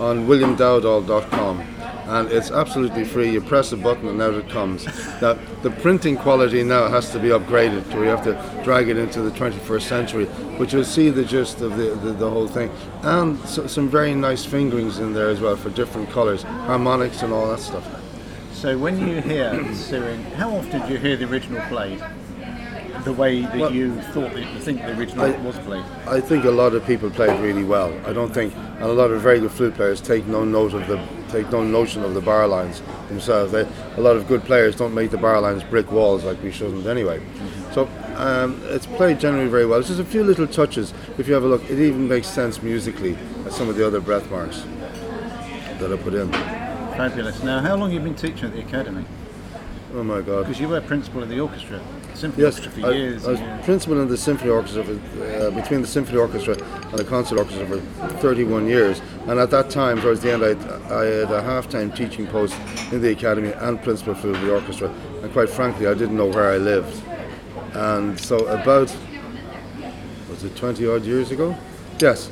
on 0.00 0.26
williamdowdall.com. 0.26 1.60
And 1.60 2.32
it's 2.32 2.50
absolutely 2.50 3.04
free. 3.04 3.30
You 3.30 3.42
press 3.42 3.72
a 3.72 3.76
button 3.76 4.08
and 4.08 4.22
out 4.22 4.32
it 4.32 4.48
comes. 4.48 4.86
Now, 5.20 5.34
the 5.60 5.70
printing 5.70 6.16
quality 6.16 6.62
now 6.62 6.88
has 6.88 7.10
to 7.12 7.18
be 7.18 7.28
upgraded, 7.28 7.84
so 7.92 8.00
you 8.00 8.08
have 8.08 8.24
to 8.24 8.62
drag 8.64 8.88
it 8.88 8.96
into 8.96 9.20
the 9.20 9.30
21st 9.32 9.82
century, 9.82 10.26
but 10.56 10.72
you'll 10.72 10.84
see 10.84 11.10
the 11.10 11.26
gist 11.26 11.60
of 11.60 11.76
the, 11.76 11.90
the, 11.96 12.12
the 12.12 12.30
whole 12.30 12.48
thing. 12.48 12.70
And 13.02 13.38
so, 13.40 13.66
some 13.66 13.90
very 13.90 14.14
nice 14.14 14.46
fingerings 14.46 14.98
in 14.98 15.12
there 15.12 15.28
as 15.28 15.40
well 15.40 15.56
for 15.56 15.68
different 15.68 16.08
colours, 16.08 16.44
harmonics 16.44 17.20
and 17.20 17.34
all 17.34 17.50
that 17.50 17.60
stuff. 17.60 17.97
So 18.58 18.76
when 18.76 18.98
you 18.98 19.20
hear 19.20 19.72
Syrinx, 19.72 20.32
how 20.34 20.50
often 20.50 20.84
do 20.84 20.92
you 20.92 20.98
hear 20.98 21.16
the 21.16 21.26
original 21.26 21.60
played? 21.68 22.02
The 23.04 23.12
way 23.12 23.42
that 23.42 23.56
Well- 23.56 23.72
you 23.72 23.94
thought 24.12 24.34
that 24.34 24.40
you 24.52 24.58
think 24.58 24.80
the 24.82 24.98
original 24.98 25.26
I- 25.26 25.38
was 25.46 25.56
played. 25.58 25.84
I 26.08 26.18
think 26.20 26.44
a 26.44 26.50
lot 26.50 26.74
of 26.74 26.84
people 26.84 27.08
play 27.08 27.28
it 27.28 27.40
really 27.40 27.62
well. 27.62 27.92
I 28.04 28.12
don't 28.12 28.34
think, 28.34 28.52
and 28.80 28.82
a 28.90 28.92
lot 28.92 29.12
of 29.12 29.20
very 29.20 29.38
good 29.38 29.52
flute 29.52 29.76
players 29.76 30.00
take 30.00 30.26
no 30.26 30.44
note 30.44 30.74
of 30.74 30.88
the, 30.88 30.98
take 31.30 31.52
no 31.52 31.62
notion 31.62 32.02
of 32.02 32.14
the 32.14 32.20
bar 32.20 32.48
lines 32.48 32.82
themselves. 33.08 33.52
They, 33.52 33.64
a 33.96 34.00
lot 34.00 34.16
of 34.16 34.26
good 34.26 34.42
players 34.42 34.74
don't 34.74 34.92
make 34.92 35.12
the 35.12 35.18
bar 35.18 35.40
lines 35.40 35.62
brick 35.62 35.92
walls 35.92 36.24
like 36.24 36.42
we 36.42 36.50
shouldn't 36.50 36.84
anyway. 36.84 37.20
So 37.72 37.88
um, 38.16 38.60
it's 38.64 38.86
played 38.86 39.20
generally 39.20 39.48
very 39.48 39.66
well. 39.66 39.78
It's 39.78 39.86
just 39.86 40.00
a 40.00 40.04
few 40.04 40.24
little 40.24 40.48
touches. 40.48 40.92
If 41.16 41.28
you 41.28 41.34
have 41.34 41.44
a 41.44 41.48
look, 41.48 41.62
it 41.70 41.78
even 41.78 42.08
makes 42.08 42.26
sense 42.26 42.60
musically 42.60 43.16
as 43.46 43.54
some 43.54 43.68
of 43.68 43.76
the 43.76 43.86
other 43.86 44.00
breath 44.00 44.28
marks 44.32 44.64
that 45.78 45.92
I 45.92 45.96
put 45.96 46.14
in. 46.14 46.57
Fabulous. 46.98 47.44
Now, 47.44 47.60
how 47.60 47.76
long 47.76 47.92
have 47.92 47.92
you 47.92 48.00
been 48.00 48.16
teaching 48.16 48.46
at 48.46 48.54
the 48.54 48.60
academy? 48.60 49.04
Oh 49.94 50.02
my 50.02 50.20
God. 50.20 50.40
Because 50.40 50.58
you 50.58 50.68
were 50.68 50.80
principal 50.80 51.22
of 51.22 51.28
the 51.28 51.38
orchestra, 51.38 51.80
symphony 52.14 52.42
Yes, 52.42 52.58
orchestra 52.58 52.82
for 52.82 52.88
I, 52.88 52.90
years. 52.90 53.24
I 53.24 53.30
was 53.30 53.40
years. 53.40 53.64
principal 53.64 54.00
in 54.02 54.08
the 54.08 54.16
symphony 54.16 54.50
orchestra 54.50 54.82
for, 54.82 54.92
uh, 54.92 55.50
between 55.52 55.80
the 55.80 55.86
symphony 55.86 56.18
orchestra 56.18 56.54
and 56.60 56.98
the 56.98 57.04
concert 57.04 57.38
orchestra 57.38 57.66
for 57.68 57.78
31 58.18 58.66
years. 58.66 59.00
And 59.28 59.38
at 59.38 59.48
that 59.52 59.70
time, 59.70 60.00
towards 60.00 60.22
the 60.22 60.32
end, 60.32 60.42
I, 60.44 60.48
I 60.92 61.04
had 61.04 61.30
a 61.30 61.40
half-time 61.40 61.92
teaching 61.92 62.26
post 62.26 62.56
in 62.90 63.00
the 63.00 63.12
academy 63.12 63.52
and 63.52 63.80
principal 63.80 64.16
for 64.16 64.26
the 64.26 64.52
orchestra. 64.52 64.88
And 65.22 65.32
quite 65.32 65.50
frankly, 65.50 65.86
I 65.86 65.94
didn't 65.94 66.16
know 66.16 66.26
where 66.26 66.50
I 66.50 66.56
lived. 66.56 67.00
And 67.74 68.18
so 68.18 68.44
about 68.48 68.92
was 70.28 70.42
it 70.42 70.56
20 70.56 70.84
odd 70.88 71.04
years 71.04 71.30
ago? 71.30 71.56
Yes, 72.00 72.28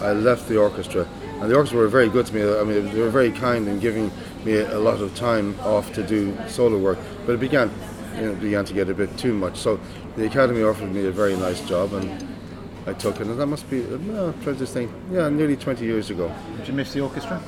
I 0.00 0.14
left 0.14 0.48
the 0.48 0.56
orchestra. 0.56 1.08
And 1.40 1.50
the 1.50 1.56
orchestra 1.56 1.78
were 1.78 1.88
very 1.88 2.10
good 2.10 2.26
to 2.26 2.34
me. 2.34 2.42
I 2.42 2.62
mean, 2.64 2.92
they 2.92 3.00
were 3.00 3.08
very 3.08 3.32
kind 3.32 3.66
in 3.66 3.80
giving 3.80 4.10
me 4.44 4.58
a 4.58 4.78
lot 4.78 5.00
of 5.00 5.14
time 5.14 5.58
off 5.60 5.90
to 5.94 6.02
do 6.02 6.36
solo 6.48 6.76
work. 6.76 6.98
But 7.24 7.32
it 7.32 7.40
began, 7.40 7.70
you 8.16 8.26
know, 8.26 8.34
began 8.34 8.66
to 8.66 8.74
get 8.74 8.90
a 8.90 8.94
bit 8.94 9.16
too 9.16 9.32
much. 9.32 9.56
So 9.56 9.80
the 10.16 10.26
academy 10.26 10.62
offered 10.62 10.92
me 10.92 11.06
a 11.06 11.10
very 11.10 11.36
nice 11.36 11.66
job, 11.66 11.94
and 11.94 12.28
I 12.86 12.92
took 12.92 13.20
it. 13.20 13.26
And 13.26 13.40
that 13.40 13.46
must 13.46 13.70
be, 13.70 13.82
uh, 13.82 14.32
trying 14.42 14.56
to 14.56 14.66
think, 14.66 14.90
yeah, 15.10 15.30
nearly 15.30 15.56
20 15.56 15.84
years 15.84 16.10
ago. 16.10 16.30
Did 16.58 16.68
you 16.68 16.74
miss 16.74 16.92
the 16.92 17.00
orchestra? 17.00 17.40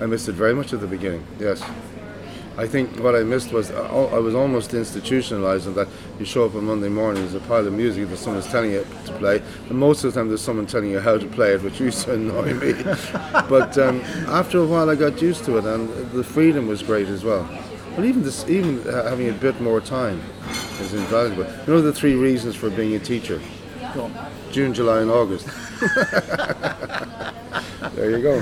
I 0.00 0.06
missed 0.06 0.28
it 0.28 0.34
very 0.34 0.54
much 0.54 0.74
at 0.74 0.80
the 0.80 0.86
beginning. 0.86 1.24
Yes. 1.40 1.62
I 2.58 2.66
think 2.66 2.98
what 2.98 3.14
I 3.14 3.22
missed 3.22 3.52
was 3.52 3.70
uh, 3.70 4.08
I 4.12 4.18
was 4.18 4.34
almost 4.34 4.74
institutionalized 4.74 5.68
in 5.68 5.74
that 5.74 5.86
you 6.18 6.24
show 6.24 6.44
up 6.44 6.56
on 6.56 6.64
Monday 6.64 6.88
morning, 6.88 7.22
there's 7.22 7.34
a 7.34 7.40
pile 7.46 7.64
of 7.64 7.72
music 7.72 8.08
that 8.08 8.16
someone's 8.16 8.48
telling 8.48 8.72
you 8.72 8.84
to 9.06 9.12
play, 9.12 9.40
and 9.68 9.78
most 9.78 10.02
of 10.02 10.12
the 10.12 10.18
time 10.18 10.26
there's 10.26 10.42
someone 10.42 10.66
telling 10.66 10.90
you 10.90 10.98
how 10.98 11.16
to 11.16 11.26
play 11.28 11.52
it, 11.52 11.62
which 11.62 11.78
used 11.78 12.02
to 12.06 12.14
annoy 12.18 12.54
me. 12.54 12.72
but 13.48 13.78
um, 13.78 14.00
after 14.26 14.58
a 14.58 14.66
while, 14.66 14.90
I 14.90 14.96
got 14.96 15.22
used 15.22 15.44
to 15.44 15.58
it, 15.58 15.66
and 15.66 15.88
the 16.10 16.24
freedom 16.24 16.66
was 16.66 16.82
great 16.82 17.06
as 17.06 17.22
well. 17.22 17.48
But 17.94 18.04
even 18.04 18.24
this, 18.24 18.44
even 18.48 18.82
having 18.82 19.28
a 19.28 19.34
bit 19.34 19.60
more 19.60 19.80
time 19.80 20.20
is 20.80 20.94
invaluable. 20.94 21.44
You 21.44 21.74
know 21.74 21.80
the 21.80 21.92
three 21.92 22.16
reasons 22.16 22.56
for 22.56 22.70
being 22.70 22.96
a 22.96 22.98
teacher. 22.98 23.40
June, 24.50 24.74
July, 24.74 25.02
and 25.02 25.12
August. 25.12 25.46
there 27.94 28.10
you 28.10 28.20
go. 28.20 28.40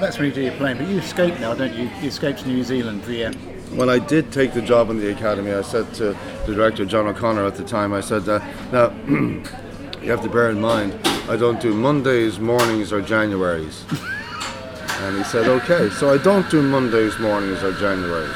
That's 0.00 0.18
when 0.18 0.28
you 0.28 0.34
do 0.34 0.42
your 0.42 0.52
playing, 0.52 0.76
but 0.76 0.86
you 0.86 0.98
escaped 0.98 1.40
now, 1.40 1.54
don't 1.54 1.72
you? 1.72 1.84
You 2.02 2.08
escaped 2.08 2.40
to 2.40 2.48
New 2.48 2.62
Zealand 2.62 3.02
for 3.02 3.10
the 3.10 3.26
uh, 3.26 3.32
when 3.76 3.90
I 3.90 3.98
did 3.98 4.32
take 4.32 4.52
the 4.52 4.62
job 4.62 4.90
in 4.90 4.98
the 4.98 5.10
academy, 5.10 5.52
I 5.52 5.62
said 5.62 5.92
to 5.94 6.16
the 6.46 6.54
director, 6.54 6.84
John 6.84 7.06
O'Connor, 7.06 7.44
at 7.44 7.56
the 7.56 7.64
time, 7.64 7.92
I 7.92 8.00
said, 8.00 8.28
uh, 8.28 8.38
now, 8.72 8.90
you 9.08 10.10
have 10.10 10.22
to 10.22 10.28
bear 10.28 10.50
in 10.50 10.60
mind, 10.60 10.94
I 11.28 11.36
don't 11.36 11.60
do 11.60 11.74
Mondays, 11.74 12.38
mornings, 12.38 12.92
or 12.92 13.02
Januaries. 13.02 13.82
and 15.02 15.16
he 15.16 15.24
said, 15.24 15.48
okay. 15.48 15.90
So 15.90 16.12
I 16.12 16.18
don't 16.18 16.48
do 16.50 16.62
Mondays, 16.62 17.18
mornings, 17.18 17.62
or 17.62 17.72
Januaries. 17.72 18.34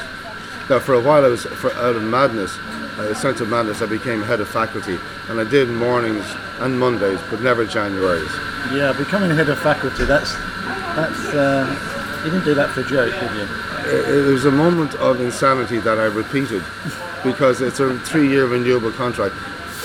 Now, 0.68 0.80
for 0.80 0.94
a 0.94 1.00
while, 1.00 1.24
I 1.24 1.28
was, 1.28 1.44
for, 1.44 1.72
out 1.74 1.96
of 1.96 2.02
madness, 2.02 2.56
a 2.98 3.14
sense 3.14 3.40
of 3.40 3.48
madness, 3.48 3.80
I 3.80 3.86
became 3.86 4.22
head 4.22 4.40
of 4.40 4.48
faculty, 4.48 4.98
and 5.28 5.40
I 5.40 5.48
did 5.48 5.68
mornings 5.68 6.24
and 6.58 6.78
Mondays, 6.78 7.20
but 7.30 7.40
never 7.42 7.64
Januaries. 7.64 8.32
Yeah, 8.74 8.92
becoming 8.92 9.30
head 9.30 9.48
of 9.48 9.58
faculty, 9.60 10.04
that's, 10.04 10.34
that's 10.96 11.26
uh, 11.34 12.22
you 12.24 12.32
didn't 12.32 12.44
do 12.44 12.54
that 12.54 12.70
for 12.70 12.80
a 12.80 12.84
joke, 12.84 13.12
did 13.20 13.30
you? 13.36 13.67
It, 13.86 14.28
it 14.28 14.32
was 14.32 14.44
a 14.44 14.50
moment 14.50 14.94
of 14.96 15.20
insanity 15.20 15.78
that 15.78 15.98
I 15.98 16.04
repeated 16.04 16.62
because 17.24 17.60
it's 17.60 17.80
a 17.80 17.98
three-year 18.00 18.46
renewable 18.46 18.92
contract. 18.92 19.34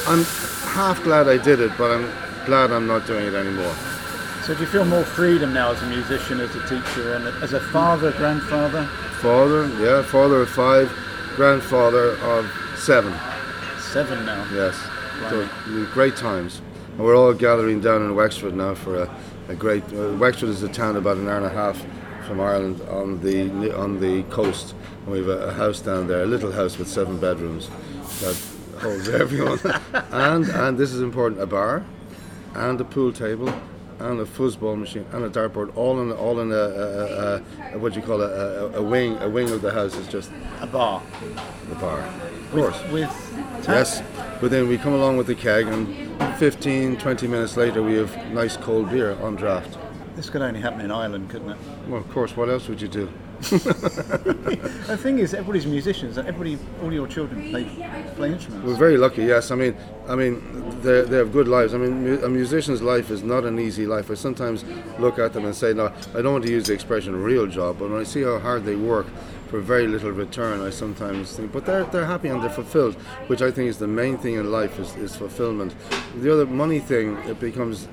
I'm 0.07 0.23
half 0.73 1.01
glad 1.03 1.27
I 1.27 1.37
did 1.37 1.59
it, 1.59 1.71
but 1.77 1.91
I'm 1.91 2.11
glad 2.45 2.71
I'm 2.71 2.87
not 2.87 3.05
doing 3.07 3.27
it 3.27 3.33
anymore. 3.33 3.73
So 4.43 4.53
do 4.53 4.59
you 4.59 4.67
feel 4.67 4.83
more 4.83 5.03
freedom 5.03 5.53
now 5.53 5.71
as 5.71 5.81
a 5.81 5.87
musician, 5.87 6.41
as 6.41 6.53
a 6.55 6.61
teacher, 6.67 7.13
and 7.13 7.25
as 7.41 7.53
a 7.53 7.59
father, 7.59 8.11
grandfather? 8.11 8.85
Father, 9.21 9.67
yeah, 9.79 10.01
father 10.03 10.41
of 10.41 10.49
five, 10.49 10.91
grandfather 11.37 12.17
of 12.17 12.51
seven. 12.75 13.13
Seven 13.79 14.25
now. 14.25 14.45
Yes, 14.51 14.75
so 15.29 15.47
great 15.93 16.17
times. 16.17 16.61
And 16.97 16.99
we're 16.99 17.15
all 17.15 17.33
gathering 17.33 17.79
down 17.79 18.01
in 18.01 18.15
Wexford 18.15 18.53
now 18.53 18.75
for 18.75 19.03
a, 19.03 19.15
a 19.47 19.55
great. 19.55 19.83
Uh, 19.93 20.13
Wexford 20.17 20.49
is 20.49 20.61
a 20.61 20.67
town 20.67 20.97
about 20.97 21.15
an 21.17 21.29
hour 21.29 21.37
and 21.37 21.45
a 21.45 21.49
half 21.49 21.81
from 22.23 22.39
Ireland 22.39 22.81
on 22.89 23.21
the 23.21 23.75
on 23.77 23.99
the 23.99 24.23
coast, 24.23 24.75
and 25.03 25.11
we 25.11 25.19
have 25.19 25.27
a, 25.27 25.53
house 25.53 25.79
down 25.81 26.07
there, 26.07 26.23
a 26.23 26.25
little 26.25 26.51
house 26.51 26.77
with 26.77 26.87
seven 26.87 27.17
bedrooms 27.17 27.69
that 28.21 28.37
holds 28.81 29.09
everyone. 29.09 29.59
and 30.11 30.45
and 30.49 30.77
this 30.77 30.93
is 30.93 31.01
important: 31.01 31.41
a 31.41 31.45
bar, 31.45 31.83
and 32.55 32.79
a 32.81 32.83
pool 32.83 33.11
table, 33.13 33.53
and 33.99 34.19
a 34.19 34.25
foosball 34.25 34.77
machine, 34.77 35.05
and 35.11 35.23
a 35.23 35.29
dartboard, 35.29 35.75
all 35.75 36.01
in 36.01 36.11
all 36.11 36.39
in 36.39 36.51
a, 36.51 36.55
a, 36.55 36.95
a, 37.35 37.43
a 37.73 37.77
what 37.79 37.93
do 37.93 37.99
you 37.99 38.05
call 38.05 38.21
it, 38.21 38.31
a, 38.31 38.65
a, 38.65 38.79
a 38.79 38.81
wing 38.81 39.17
a 39.19 39.29
wing 39.29 39.49
of 39.49 39.61
the 39.61 39.71
house 39.71 39.95
is 39.95 40.07
just 40.07 40.31
A 40.61 40.67
bar. 40.67 41.01
the 41.69 41.75
bar. 41.75 41.99
Of 41.99 42.51
course. 42.51 42.83
With 42.91 43.09
tap? 43.63 43.75
Yes, 43.75 44.03
but 44.39 44.51
then 44.51 44.67
we 44.67 44.77
come 44.77 44.93
along 44.93 45.17
with 45.17 45.27
the 45.27 45.35
keg, 45.35 45.67
and 45.67 46.13
15, 46.37 46.97
20 46.97 47.27
minutes 47.27 47.57
later, 47.57 47.81
we 47.81 47.95
have 47.95 48.15
nice 48.31 48.57
cold 48.57 48.89
beer 48.89 49.17
on 49.21 49.35
draft. 49.35 49.77
This 50.15 50.29
could 50.29 50.41
only 50.41 50.59
happen 50.61 50.81
in 50.81 50.91
Ireland, 50.91 51.29
couldn't 51.29 51.51
it? 51.51 51.57
Well, 51.87 51.99
of 51.99 52.09
course, 52.11 52.37
what 52.37 52.49
else 52.49 52.67
would 52.67 52.81
you 52.81 52.87
do? 52.87 53.09
The 54.93 54.97
thing 54.97 55.19
is, 55.19 55.33
everybody's 55.33 55.65
musicians. 55.65 56.17
Everybody, 56.17 56.57
all 56.81 56.93
your 56.93 57.07
children 57.07 57.49
play 57.49 57.63
play 58.15 58.31
instruments. 58.33 58.67
We're 58.67 58.75
very 58.75 58.97
lucky, 58.97 59.23
yes. 59.23 59.49
I 59.49 59.55
mean, 59.55 59.75
I 60.07 60.15
mean, 60.15 60.41
they 60.81 61.01
they 61.01 61.17
have 61.17 61.31
good 61.31 61.47
lives. 61.47 61.73
I 61.73 61.77
mean, 61.77 62.03
mu- 62.03 62.21
a 62.23 62.29
musician's 62.29 62.81
life 62.81 63.09
is 63.09 63.23
not 63.23 63.43
an 63.45 63.59
easy 63.59 63.85
life. 63.85 64.11
I 64.11 64.15
sometimes 64.15 64.63
look 64.99 65.19
at 65.19 65.33
them 65.33 65.45
and 65.45 65.55
say, 65.55 65.73
no, 65.73 65.91
I 66.15 66.21
don't 66.21 66.33
want 66.33 66.45
to 66.45 66.51
use 66.51 66.67
the 66.67 66.73
expression 66.73 67.15
real 67.21 67.47
job, 67.47 67.79
but 67.79 67.89
when 67.89 67.99
I 67.99 68.03
see 68.03 68.23
how 68.23 68.39
hard 68.39 68.65
they 68.65 68.75
work 68.75 69.07
for 69.49 69.59
very 69.61 69.87
little 69.87 70.11
return, 70.11 70.61
I 70.61 70.69
sometimes 70.69 71.35
think, 71.35 71.51
but 71.51 71.65
they're, 71.65 71.85
they're 71.85 72.05
happy 72.05 72.27
and 72.27 72.41
they're 72.41 72.49
fulfilled, 72.49 72.95
which 73.27 73.41
I 73.41 73.51
think 73.51 73.69
is 73.69 73.77
the 73.77 73.87
main 73.87 74.17
thing 74.17 74.35
in 74.35 74.51
life 74.51 74.79
is, 74.79 74.95
is 74.95 75.15
fulfillment. 75.15 75.75
The 76.21 76.31
other 76.33 76.45
money 76.45 76.79
thing, 76.79 77.17
it 77.29 77.39
becomes 77.39 77.87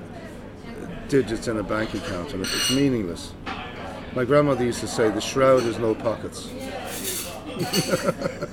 digits 1.11 1.49
in 1.49 1.57
a 1.57 1.63
bank 1.63 1.93
account 1.93 2.33
and 2.33 2.41
it's 2.41 2.71
meaningless. 2.71 3.33
My 4.15 4.23
grandmother 4.23 4.63
used 4.63 4.79
to 4.79 4.87
say, 4.87 5.09
the 5.09 5.19
shroud 5.19 5.63
has 5.63 5.77
no 5.77 5.93
pockets. 5.93 6.49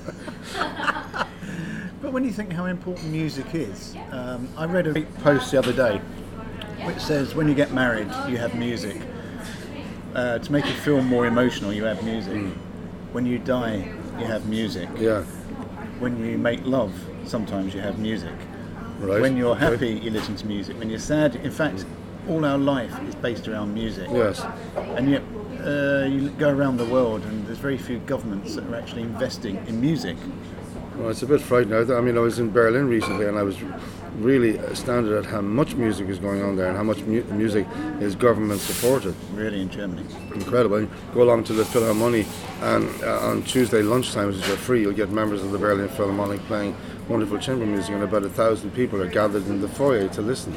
But 2.00 2.12
when 2.14 2.24
you 2.24 2.30
think 2.30 2.52
how 2.52 2.64
important 2.66 3.10
music 3.10 3.54
is, 3.54 3.94
um, 4.12 4.48
I 4.56 4.64
read 4.64 4.86
a 4.86 4.92
great 4.92 5.14
post 5.18 5.50
the 5.50 5.58
other 5.58 5.72
day 5.74 6.00
which 6.84 6.98
says 7.00 7.34
when 7.34 7.48
you 7.48 7.54
get 7.54 7.72
married, 7.72 8.08
you 8.28 8.38
have 8.38 8.54
music. 8.54 8.96
Uh, 10.14 10.38
to 10.38 10.52
make 10.52 10.64
you 10.64 10.72
feel 10.72 11.02
more 11.02 11.26
emotional, 11.26 11.72
you 11.72 11.84
have 11.84 12.02
music. 12.04 12.40
When 13.12 13.26
you 13.26 13.38
die, 13.38 13.92
you 14.18 14.24
have 14.24 14.48
music. 14.48 14.88
Yeah, 14.96 15.22
When 15.98 16.24
you 16.24 16.38
make 16.38 16.64
love, 16.64 16.94
sometimes 17.24 17.74
you 17.74 17.80
have 17.80 17.98
music. 17.98 18.32
right. 19.00 19.20
When 19.20 19.36
you're 19.36 19.56
happy, 19.56 19.90
you 19.90 20.10
listen 20.10 20.34
to 20.36 20.46
music. 20.46 20.78
When 20.78 20.88
you're 20.88 20.98
sad, 21.00 21.36
in 21.36 21.50
fact, 21.50 21.84
all 22.28 22.44
our 22.44 22.58
life 22.58 22.94
is 23.08 23.14
based 23.16 23.48
around 23.48 23.74
music. 23.74 24.08
Yes. 24.12 24.44
And 24.76 25.10
yet, 25.10 25.22
uh, 25.64 26.06
you 26.06 26.30
go 26.30 26.50
around 26.50 26.76
the 26.76 26.84
world, 26.84 27.22
and 27.24 27.46
there's 27.46 27.58
very 27.58 27.78
few 27.78 27.98
governments 28.00 28.54
that 28.54 28.64
are 28.68 28.76
actually 28.76 29.02
investing 29.02 29.56
in 29.66 29.80
music. 29.80 30.16
Well, 30.96 31.10
it's 31.10 31.22
a 31.22 31.26
bit 31.26 31.40
frightening. 31.40 31.90
I 31.92 32.00
mean, 32.00 32.16
I 32.16 32.20
was 32.20 32.38
in 32.38 32.50
Berlin 32.50 32.88
recently, 32.88 33.26
and 33.26 33.38
I 33.38 33.42
was 33.42 33.56
really 34.18 34.56
astounded 34.56 35.12
at 35.12 35.26
how 35.26 35.40
much 35.40 35.74
music 35.76 36.08
is 36.08 36.18
going 36.18 36.42
on 36.42 36.56
there 36.56 36.66
and 36.66 36.76
how 36.76 36.82
much 36.82 36.98
mu- 37.02 37.22
music 37.24 37.66
is 38.00 38.16
government 38.16 38.60
supported. 38.60 39.14
Really, 39.32 39.60
in 39.60 39.70
Germany. 39.70 40.04
Incredible. 40.34 40.80
You 40.80 40.90
go 41.14 41.22
along 41.22 41.44
to 41.44 41.52
the 41.52 41.64
Philharmonic, 41.64 42.26
and 42.62 42.88
uh, 43.04 43.20
on 43.20 43.44
Tuesday 43.44 43.82
lunchtime, 43.82 44.26
which 44.26 44.36
is 44.36 44.44
free, 44.56 44.80
you'll 44.80 44.92
get 44.92 45.10
members 45.10 45.42
of 45.44 45.52
the 45.52 45.58
Berlin 45.58 45.88
Philharmonic 45.88 46.40
playing 46.46 46.76
wonderful 47.08 47.38
chamber 47.38 47.64
music, 47.64 47.90
and 47.94 48.02
about 48.02 48.24
a 48.24 48.28
thousand 48.28 48.72
people 48.72 49.00
are 49.00 49.08
gathered 49.08 49.46
in 49.46 49.60
the 49.60 49.68
foyer 49.68 50.08
to 50.08 50.20
listen. 50.20 50.52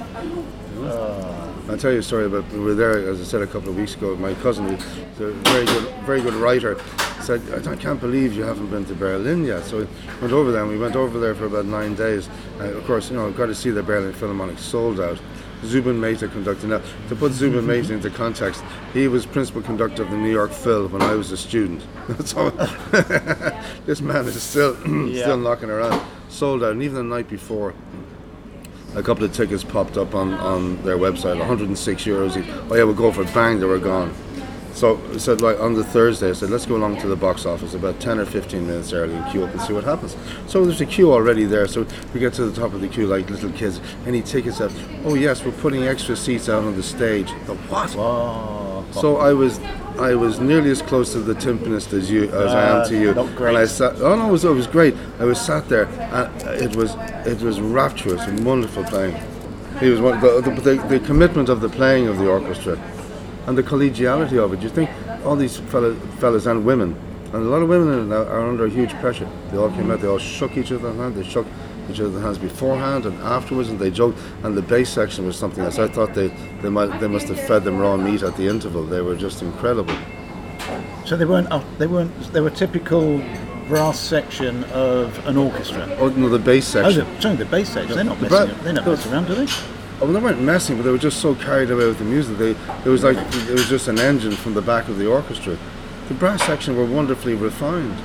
I'll 1.69 1.77
tell 1.77 1.91
you 1.91 1.99
a 1.99 2.03
story 2.03 2.25
about 2.25 2.47
we 2.51 2.59
were 2.59 2.73
there, 2.75 2.97
as 3.09 3.21
I 3.21 3.23
said 3.23 3.41
a 3.41 3.47
couple 3.47 3.69
of 3.69 3.77
weeks 3.77 3.95
ago. 3.95 4.15
My 4.15 4.33
cousin, 4.35 4.67
who's 4.67 5.19
a 5.19 5.31
very 5.31 5.65
good, 5.65 5.83
very 6.05 6.21
good 6.21 6.33
writer, 6.33 6.77
said, 7.21 7.41
"I 7.67 7.75
can't 7.75 7.99
believe 7.99 8.33
you 8.33 8.43
haven't 8.43 8.67
been 8.71 8.85
to 8.85 8.93
Berlin 8.93 9.45
yet." 9.45 9.63
So 9.65 9.77
we 9.77 9.87
went 10.21 10.33
over 10.33 10.51
there. 10.51 10.63
and 10.63 10.71
We 10.71 10.77
went 10.77 10.95
over 10.95 11.19
there 11.19 11.33
for 11.35 11.45
about 11.45 11.65
nine 11.65 11.95
days. 11.95 12.27
Uh, 12.59 12.65
of 12.65 12.85
course, 12.85 13.09
you 13.09 13.15
know, 13.15 13.27
I've 13.27 13.37
got 13.37 13.45
to 13.45 13.55
see 13.55 13.69
the 13.69 13.83
Berlin 13.83 14.11
Philharmonic 14.13 14.57
sold 14.59 14.99
out. 14.99 15.19
Zubin 15.63 16.01
Mehta 16.01 16.27
conducting. 16.27 16.69
Now, 16.71 16.81
to 17.09 17.15
put 17.15 17.31
Zubin 17.33 17.67
Mehta 17.67 17.93
into 17.93 18.09
context, 18.09 18.63
he 18.93 19.07
was 19.07 19.27
principal 19.27 19.61
conductor 19.61 20.01
of 20.01 20.09
the 20.09 20.17
New 20.17 20.31
York 20.31 20.49
Phil 20.51 20.87
when 20.87 21.03
I 21.03 21.13
was 21.13 21.31
a 21.31 21.37
student. 21.37 21.83
so 22.25 22.49
this 23.85 24.01
man 24.01 24.25
is 24.25 24.41
still 24.41 24.75
Yeah. 25.07 25.21
still 25.21 25.37
knocking 25.37 25.69
around. 25.69 26.01
Sold 26.29 26.63
out, 26.63 26.71
and 26.71 26.81
even 26.81 26.95
the 26.95 27.03
night 27.15 27.29
before, 27.29 27.75
a 28.95 29.03
couple 29.03 29.23
of 29.23 29.33
tickets 29.33 29.63
popped 29.63 29.97
up 29.97 30.13
on, 30.15 30.33
on 30.33 30.81
their 30.83 30.97
website, 30.97 31.37
106 31.37 32.03
euros 32.03 32.37
each. 32.37 32.49
Oh 32.69 32.75
yeah, 32.75 32.83
we'll 32.83 32.93
go 32.93 33.11
for 33.11 33.23
it. 33.23 33.33
Bang, 33.33 33.59
they 33.59 33.65
were 33.65 33.79
gone. 33.79 34.13
So 34.73 35.01
I 35.13 35.17
said, 35.17 35.41
like 35.41 35.59
on 35.59 35.73
the 35.73 35.83
Thursday, 35.83 36.29
I 36.29 36.33
said, 36.33 36.49
let's 36.49 36.65
go 36.65 36.75
along 36.75 36.99
to 37.01 37.07
the 37.07 37.15
box 37.15 37.45
office 37.45 37.73
about 37.73 37.99
10 37.99 38.19
or 38.19 38.25
15 38.25 38.65
minutes 38.65 38.93
early 38.93 39.13
and 39.13 39.31
queue 39.31 39.43
up 39.43 39.51
and 39.51 39.61
see 39.61 39.73
what 39.73 39.83
happens. 39.83 40.15
So 40.47 40.63
there's 40.65 40.81
a 40.81 40.85
queue 40.85 41.11
already 41.11 41.43
there. 41.43 41.67
So 41.67 41.85
we 42.13 42.19
get 42.19 42.33
to 42.35 42.45
the 42.45 42.59
top 42.59 42.73
of 42.73 42.81
the 42.81 42.87
queue 42.87 43.05
like 43.05 43.29
little 43.29 43.51
kids. 43.51 43.81
Any 44.05 44.21
tickets 44.21 44.61
out? 44.61 44.71
Oh 45.03 45.15
yes, 45.15 45.43
we're 45.43 45.51
putting 45.51 45.83
extra 45.83 46.15
seats 46.15 46.47
out 46.47 46.63
on 46.63 46.75
the 46.75 46.83
stage. 46.83 47.27
The 47.45 47.55
what? 47.55 47.93
Wow. 47.95 48.85
So 48.91 49.17
I 49.17 49.33
was, 49.33 49.59
I 49.99 50.15
was 50.15 50.39
nearly 50.39 50.71
as 50.71 50.81
close 50.81 51.11
to 51.13 51.19
the 51.19 51.33
timpanist 51.33 51.93
as 51.93 52.09
you 52.09 52.23
as 52.25 52.53
I 52.53 52.69
am 52.69 52.81
uh, 52.81 52.85
to 52.85 52.99
you. 52.99 53.13
not 53.13 53.35
great. 53.35 53.49
And 53.49 53.57
I 53.57 53.65
sat. 53.65 54.01
Oh 54.01 54.15
no, 54.15 54.29
it 54.29 54.31
was, 54.31 54.45
it 54.45 54.49
was 54.49 54.67
great. 54.67 54.95
I 55.19 55.25
was 55.25 55.39
sat 55.39 55.67
there, 55.69 55.85
and 55.85 56.41
it 56.61 56.75
was 56.75 56.95
it 57.25 57.41
was 57.41 57.59
rapturous 57.59 58.21
and 58.21 58.45
wonderful 58.45 58.83
playing. 58.85 59.15
He 59.79 59.89
was 59.89 59.99
one, 60.01 60.19
the, 60.19 60.41
the, 60.41 60.51
the, 60.61 60.87
the 60.87 60.99
commitment 61.05 61.49
of 61.49 61.61
the 61.61 61.69
playing 61.69 62.07
of 62.07 62.17
the 62.17 62.29
orchestra, 62.29 62.77
and 63.47 63.57
the 63.57 63.63
collegiality 63.63 64.37
of 64.43 64.53
it. 64.53 64.61
You 64.61 64.69
think 64.69 64.89
all 65.25 65.35
these 65.35 65.57
fellas, 65.57 65.97
fellas 66.19 66.45
and 66.45 66.65
women, 66.65 66.95
and 67.25 67.35
a 67.35 67.49
lot 67.49 67.61
of 67.61 67.69
women 67.69 67.93
in 67.93 67.99
it 67.99 68.05
now 68.05 68.23
are 68.23 68.47
under 68.47 68.67
huge 68.67 68.93
pressure. 68.95 69.29
They 69.51 69.57
all 69.57 69.69
came 69.69 69.91
out. 69.91 70.01
They 70.01 70.07
all 70.07 70.19
shook 70.19 70.57
each 70.57 70.71
other's 70.71 70.95
hand. 70.95 71.15
They 71.15 71.23
shook 71.23 71.47
each 71.91 71.99
other's 71.99 72.21
hands 72.21 72.37
beforehand 72.37 73.05
and 73.05 73.17
afterwards, 73.21 73.69
and 73.69 73.79
they 73.79 73.91
joked. 73.91 74.17
And 74.43 74.55
the 74.57 74.61
bass 74.61 74.89
section 74.89 75.25
was 75.25 75.35
something 75.35 75.63
else. 75.63 75.77
I 75.79 75.87
thought 75.87 76.13
they 76.13 76.27
they 76.61 76.69
might 76.69 76.99
they 76.99 77.07
must 77.07 77.27
have 77.27 77.39
fed 77.39 77.63
them 77.63 77.77
raw 77.79 77.97
meat 77.97 78.23
at 78.23 78.35
the 78.37 78.47
interval. 78.47 78.83
They 78.85 79.01
were 79.01 79.15
just 79.15 79.41
incredible. 79.41 79.95
So 81.05 81.15
they 81.17 81.25
weren't. 81.25 81.47
Oh, 81.51 81.63
they 81.77 81.87
weren't. 81.87 82.11
They 82.33 82.41
were 82.41 82.49
typical 82.51 83.21
brass 83.67 83.99
section 83.99 84.63
of 84.65 85.25
an 85.27 85.37
orchestra. 85.37 85.87
Oh 85.99 86.09
no, 86.09 86.29
the 86.29 86.39
bass 86.39 86.75
Oh, 86.75 86.83
section. 86.83 87.15
the, 87.15 87.21
sorry, 87.21 87.35
the 87.37 87.45
bass 87.45 87.69
section. 87.69 87.95
They're 87.95 88.03
not 88.03 88.19
The 88.19 88.29
messing. 88.29 88.63
They're 88.63 88.73
not 88.73 88.85
messing 88.87 89.11
around, 89.13 89.27
do 89.27 89.35
they? 89.35 89.43
Oh, 89.43 90.05
well, 90.05 90.13
they 90.13 90.19
weren't 90.19 90.41
messing, 90.41 90.77
but 90.77 90.83
they 90.83 90.91
were 90.91 90.97
just 90.97 91.19
so 91.21 91.35
carried 91.35 91.69
away 91.69 91.85
with 91.85 91.99
the 91.99 92.05
music. 92.05 92.37
They, 92.37 92.51
it 92.51 92.85
was 92.89 93.03
like 93.03 93.17
it 93.17 93.49
was 93.51 93.69
just 93.69 93.87
an 93.87 93.99
engine 93.99 94.31
from 94.31 94.53
the 94.53 94.61
back 94.61 94.87
of 94.87 94.97
the 94.97 95.07
orchestra. 95.07 95.57
The 96.07 96.13
brass 96.15 96.43
section 96.43 96.75
were 96.75 96.85
wonderfully 96.85 97.35
refined. 97.35 97.97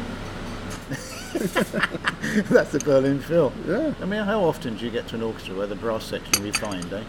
That's 2.49 2.73
the 2.73 2.81
Berlin 2.85 3.21
Phil. 3.21 3.53
Yeah. 3.67 3.93
I 4.01 4.07
mean, 4.07 4.25
how 4.25 4.43
often 4.45 4.77
do 4.77 4.85
you 4.85 4.91
get 4.91 5.07
to 5.09 5.17
an 5.17 5.23
orchestra 5.23 5.55
where 5.55 5.67
the 5.67 5.77
brass 5.77 6.05
section 6.05 6.43
refined, 6.43 6.91
eh? 6.93 7.03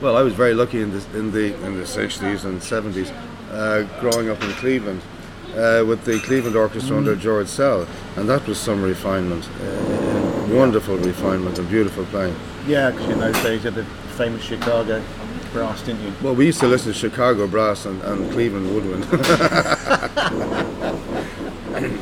Well, 0.00 0.16
I 0.16 0.22
was 0.22 0.34
very 0.34 0.54
lucky 0.54 0.80
in 0.80 0.90
the 0.90 1.18
in 1.18 1.30
the 1.30 1.54
in 1.64 1.76
the 1.76 1.86
sixties 1.86 2.44
and 2.44 2.60
seventies, 2.62 3.10
uh, 3.50 3.86
growing 4.00 4.28
up 4.28 4.42
in 4.42 4.50
Cleveland, 4.52 5.02
uh, 5.50 5.84
with 5.86 6.04
the 6.04 6.18
Cleveland 6.20 6.56
Orchestra 6.56 6.96
under 6.96 7.14
George 7.14 7.46
Szell, 7.46 7.86
and 8.16 8.28
that 8.28 8.46
was 8.48 8.58
some 8.58 8.82
refinement, 8.82 9.48
uh, 9.60 10.48
wonderful 10.50 10.96
refinement 10.96 11.58
and 11.58 11.68
beautiful 11.68 12.04
playing. 12.06 12.34
Yeah, 12.66 12.90
because 12.90 13.08
in 13.10 13.20
those 13.20 13.40
days 13.42 13.62
you 13.62 13.70
had 13.70 13.74
the 13.74 13.84
famous 14.16 14.42
Chicago 14.42 15.02
brass, 15.52 15.82
didn't 15.82 16.02
you? 16.02 16.12
Well, 16.22 16.34
we 16.34 16.46
used 16.46 16.60
to 16.60 16.66
listen 16.66 16.92
to 16.92 16.98
Chicago 16.98 17.46
brass 17.46 17.84
and, 17.86 18.02
and 18.02 18.32
Cleveland 18.32 18.74
woodwind. 18.74 19.04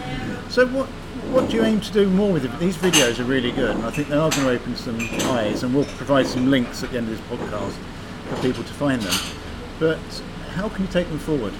So 0.50 0.67
what 0.67 0.87
what 1.31 1.50
do 1.50 1.57
you 1.57 1.64
aim 1.64 1.81
to 1.83 1.93
do 1.93 2.09
more 2.09 2.33
with 2.33 2.45
it? 2.45 2.59
These 2.59 2.78
videos 2.78 3.19
are 3.19 3.25
really 3.25 3.52
good, 3.52 3.76
and 3.76 3.85
I 3.85 3.90
think 3.90 4.09
they 4.09 4.17
are 4.17 4.31
going 4.31 4.45
to 4.45 4.50
open 4.50 4.76
some 4.76 4.99
eyes, 5.31 5.62
and 5.62 5.75
we'll 5.75 5.85
provide 5.85 6.26
some 6.26 6.50
links 6.50 6.83
at 6.83 6.90
the 6.90 6.99
end 6.99 7.11
of 7.11 7.17
this 7.19 7.38
podcast 7.38 7.76
for 8.28 8.43
people 8.43 8.64
to 8.64 8.73
find 8.73 9.02
them. 9.02 9.14
But 9.78 9.99
how 10.55 10.71
can 10.71 10.87
you 10.87 10.90
take 10.90 11.09
them 11.09 11.19
forward? 11.19 11.52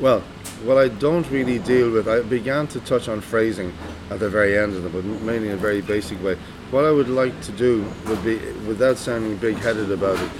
Well, 0.00 0.20
what 0.62 0.78
I 0.78 0.86
don't 0.86 1.28
really 1.30 1.58
deal 1.58 1.90
with, 1.90 2.06
I 2.08 2.20
began 2.20 2.68
to 2.68 2.80
touch 2.80 3.08
on 3.08 3.20
phrasing 3.20 3.72
at 4.08 4.20
the 4.20 4.30
very 4.30 4.56
end 4.56 4.76
of 4.76 4.84
them, 4.84 4.92
but 4.92 5.04
mainly 5.04 5.48
in 5.48 5.54
a 5.54 5.56
very 5.56 5.80
basic 5.80 6.22
way. 6.22 6.36
What 6.70 6.84
I 6.84 6.92
would 6.92 7.08
like 7.08 7.38
to 7.42 7.52
do 7.52 7.84
would 8.06 8.22
be, 8.24 8.36
without 8.68 8.98
sounding 8.98 9.36
big-headed 9.36 9.90
about 9.90 10.20
it, 10.20 10.30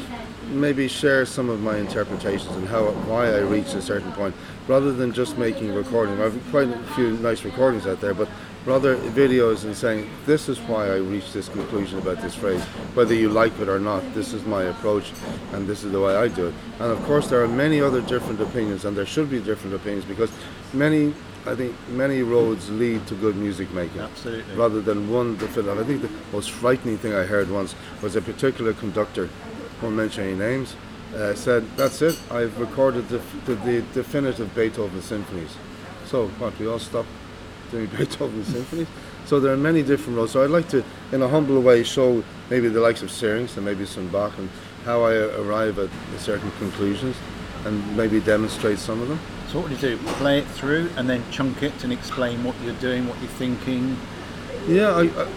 maybe 0.54 0.88
share 0.88 1.26
some 1.26 1.49
of 1.49 1.61
my 1.61 1.76
interpretations 1.76 2.54
and 2.56 2.68
how 2.68 2.90
why 3.09 3.26
I 3.26 3.38
reached 3.38 3.75
a 3.75 3.82
certain 3.82 4.12
point, 4.12 4.35
rather 4.68 4.92
than 4.92 5.12
just 5.12 5.38
making 5.38 5.71
a 5.71 5.75
recording. 5.75 6.21
I've 6.21 6.40
quite 6.50 6.68
a 6.68 6.78
few 6.94 7.12
nice 7.18 7.44
recordings 7.44 7.87
out 7.87 8.00
there, 8.00 8.14
but 8.14 8.28
rather 8.64 8.97
videos 8.97 9.64
and 9.64 9.76
saying 9.76 10.09
this 10.25 10.49
is 10.49 10.59
why 10.61 10.87
I 10.87 10.97
reached 10.97 11.32
this 11.32 11.49
conclusion 11.49 11.99
about 11.99 12.21
this 12.23 12.35
phrase, 12.35 12.62
whether 12.94 13.14
you 13.14 13.28
like 13.28 13.59
it 13.59 13.68
or 13.68 13.80
not. 13.80 14.02
This 14.14 14.32
is 14.32 14.44
my 14.44 14.64
approach, 14.64 15.12
and 15.52 15.66
this 15.66 15.82
is 15.85 15.92
the 15.92 16.00
way 16.00 16.14
I 16.14 16.28
do 16.28 16.49
it. 16.49 16.54
And 16.78 16.92
of 16.92 17.02
course, 17.04 17.28
there 17.28 17.42
are 17.42 17.49
many 17.49 17.80
other 17.80 18.00
different 18.00 18.40
opinions, 18.40 18.85
and 18.85 18.97
there 18.97 19.06
should 19.06 19.30
be 19.30 19.40
different 19.40 19.75
opinions 19.75 20.04
because 20.04 20.30
many. 20.73 21.14
I 21.44 21.56
think 21.56 21.75
many 21.88 22.23
roads 22.23 22.71
lead 22.71 23.04
to 23.09 23.16
good 23.16 23.35
music 23.35 23.68
making, 23.73 24.00
Absolutely. 24.00 24.54
rather 24.54 24.80
than 24.80 25.11
one 25.11 25.37
definitive. 25.38 25.76
I 25.76 25.82
think 25.82 26.02
the 26.02 26.11
most 26.32 26.52
frightening 26.52 26.99
thing 26.99 27.14
I 27.14 27.25
heard 27.25 27.50
once 27.50 27.75
was 28.00 28.14
a 28.14 28.23
particular 28.23 28.73
conductor, 28.75 29.28
won't 29.82 29.96
mention 29.96 30.24
any 30.24 30.34
names, 30.36 30.76
uh, 31.14 31.34
said, 31.34 31.64
"That's 31.76 32.02
it. 32.02 32.18
I've 32.30 32.58
recorded 32.58 33.08
the, 33.08 33.20
the, 33.44 33.54
the 33.56 33.82
definitive 33.92 34.54
Beethoven 34.54 35.02
symphonies." 35.02 35.56
So 36.06 36.28
what? 36.38 36.58
We 36.58 36.66
all 36.66 36.78
stop 36.78 37.06
doing 37.70 37.86
Beethoven 37.98 38.44
symphonies. 38.44 38.88
So 39.24 39.40
there 39.40 39.52
are 39.52 39.56
many 39.56 39.82
different 39.82 40.18
roads. 40.18 40.32
So 40.32 40.42
I'd 40.42 40.50
like 40.50 40.68
to, 40.70 40.84
in 41.12 41.22
a 41.22 41.28
humble 41.28 41.60
way, 41.60 41.82
show 41.84 42.24
maybe 42.50 42.68
the 42.68 42.80
likes 42.80 43.02
of 43.02 43.10
Syrinx 43.10 43.56
and 43.56 43.64
maybe 43.64 43.86
some 43.86 44.08
Bach 44.08 44.36
and 44.38 44.48
how 44.84 45.02
I 45.02 45.14
arrive 45.14 45.78
at 45.78 45.90
certain 46.18 46.50
conclusions, 46.52 47.16
and 47.64 47.96
maybe 47.96 48.20
demonstrate 48.20 48.78
some 48.78 49.00
of 49.00 49.08
them. 49.08 49.20
So 49.48 49.60
what 49.60 49.68
do 49.68 49.74
you 49.74 49.96
do? 49.96 49.98
Play 50.14 50.38
it 50.38 50.46
through 50.46 50.90
and 50.96 51.08
then 51.08 51.22
chunk 51.30 51.62
it 51.62 51.84
and 51.84 51.92
explain 51.92 52.42
what 52.42 52.54
you're 52.64 52.74
doing, 52.74 53.06
what 53.06 53.18
you're 53.20 53.28
thinking. 53.28 53.96
Yeah, 54.66 54.90
I, 54.90 55.02
I, 55.02 55.28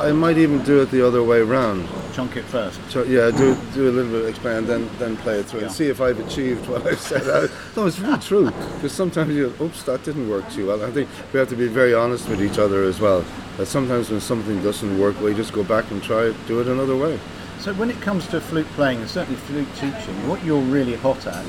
I 0.00 0.12
might 0.12 0.38
even 0.38 0.62
do 0.62 0.80
it 0.80 0.90
the 0.90 1.06
other 1.06 1.22
way 1.22 1.42
round. 1.42 1.86
Chunk 2.14 2.36
it 2.36 2.44
first. 2.44 2.80
So 2.90 3.02
yeah, 3.02 3.30
do 3.30 3.54
do 3.74 3.88
a 3.88 3.92
little 3.92 4.10
bit, 4.10 4.28
explain, 4.28 4.64
then 4.64 4.88
then 4.98 5.16
play 5.18 5.40
it 5.40 5.46
through 5.46 5.60
and 5.60 5.70
see 5.70 5.88
if 5.88 6.00
I've 6.00 6.18
achieved 6.18 6.66
what 6.68 6.86
I've 6.86 6.98
set 6.98 7.26
out. 7.28 7.50
No, 7.76 7.86
it's 7.86 7.98
really 7.98 8.18
true 8.18 8.46
because 8.46 8.92
sometimes 8.92 9.34
you, 9.34 9.54
oops, 9.60 9.82
that 9.84 10.02
didn't 10.02 10.28
work 10.28 10.50
too 10.50 10.68
well. 10.68 10.82
I 10.82 10.90
think 10.90 11.08
we 11.32 11.38
have 11.38 11.48
to 11.50 11.56
be 11.56 11.68
very 11.68 11.94
honest 11.94 12.28
with 12.28 12.42
each 12.42 12.58
other 12.58 12.82
as 12.84 12.98
well. 12.98 13.24
That 13.58 13.66
sometimes 13.66 14.10
when 14.10 14.20
something 14.20 14.62
doesn't 14.62 14.98
work, 14.98 15.20
we 15.20 15.34
just 15.34 15.52
go 15.52 15.62
back 15.62 15.90
and 15.90 16.02
try 16.02 16.24
it, 16.24 16.46
do 16.46 16.60
it 16.60 16.66
another 16.66 16.96
way. 16.96 17.18
So 17.58 17.74
when 17.74 17.90
it 17.90 18.00
comes 18.00 18.26
to 18.28 18.40
flute 18.40 18.66
playing 18.68 19.00
and 19.00 19.08
certainly 19.08 19.38
flute 19.38 19.68
teaching, 19.74 20.26
what 20.26 20.42
you're 20.42 20.62
really 20.62 20.96
hot 20.96 21.26
at 21.26 21.44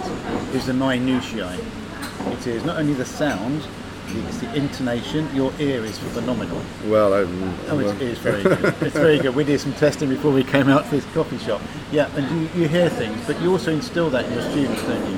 is 0.54 0.66
the 0.66 0.74
minutiae. 0.74 1.58
It 2.26 2.48
is 2.48 2.66
not 2.66 2.78
only 2.78 2.94
the 2.94 3.06
sound, 3.06 3.66
it's 4.28 4.40
the 4.40 4.54
intonation. 4.56 5.34
Your 5.36 5.52
ear 5.60 5.84
is 5.84 5.98
phenomenal. 6.00 6.62
Well, 6.88 7.14
I'm. 7.14 7.44
Oh, 7.70 7.78
well, 7.78 7.90
it 7.90 8.02
is 8.02 8.18
very 8.20 8.44
good. 8.44 8.76
It's 8.82 8.96
very 8.96 9.20
good. 9.20 9.36
We 9.36 9.44
did 9.44 9.60
some 9.60 9.74
testing 9.74 10.10
before 10.10 10.32
we 10.32 10.44
came 10.44 10.70
out 10.70 10.86
to 10.86 10.92
this 10.92 11.06
coffee 11.14 11.38
shop. 11.40 11.62
Yeah, 11.92 12.10
and 12.16 12.42
you, 12.56 12.62
you 12.62 12.68
hear 12.68 12.90
things, 12.90 13.26
but 13.26 13.42
you 13.42 13.52
also 13.52 13.72
instill 13.72 14.10
that 14.12 14.26
in 14.26 14.34
your 14.34 14.44
students, 14.44 14.82
don't 14.84 15.10
you? 15.10 15.18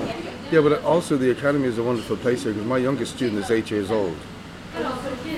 Yeah, 0.52 0.62
but 0.62 0.84
also 0.84 1.18
the 1.18 1.32
academy 1.32 1.68
is 1.68 1.78
a 1.78 1.84
wonderful 1.84 2.18
place 2.18 2.44
here 2.44 2.54
because 2.54 2.68
my 2.68 2.78
youngest 2.78 3.16
student 3.16 3.44
is 3.44 3.50
eight 3.50 3.72
years 3.72 3.90
old. 3.90 4.16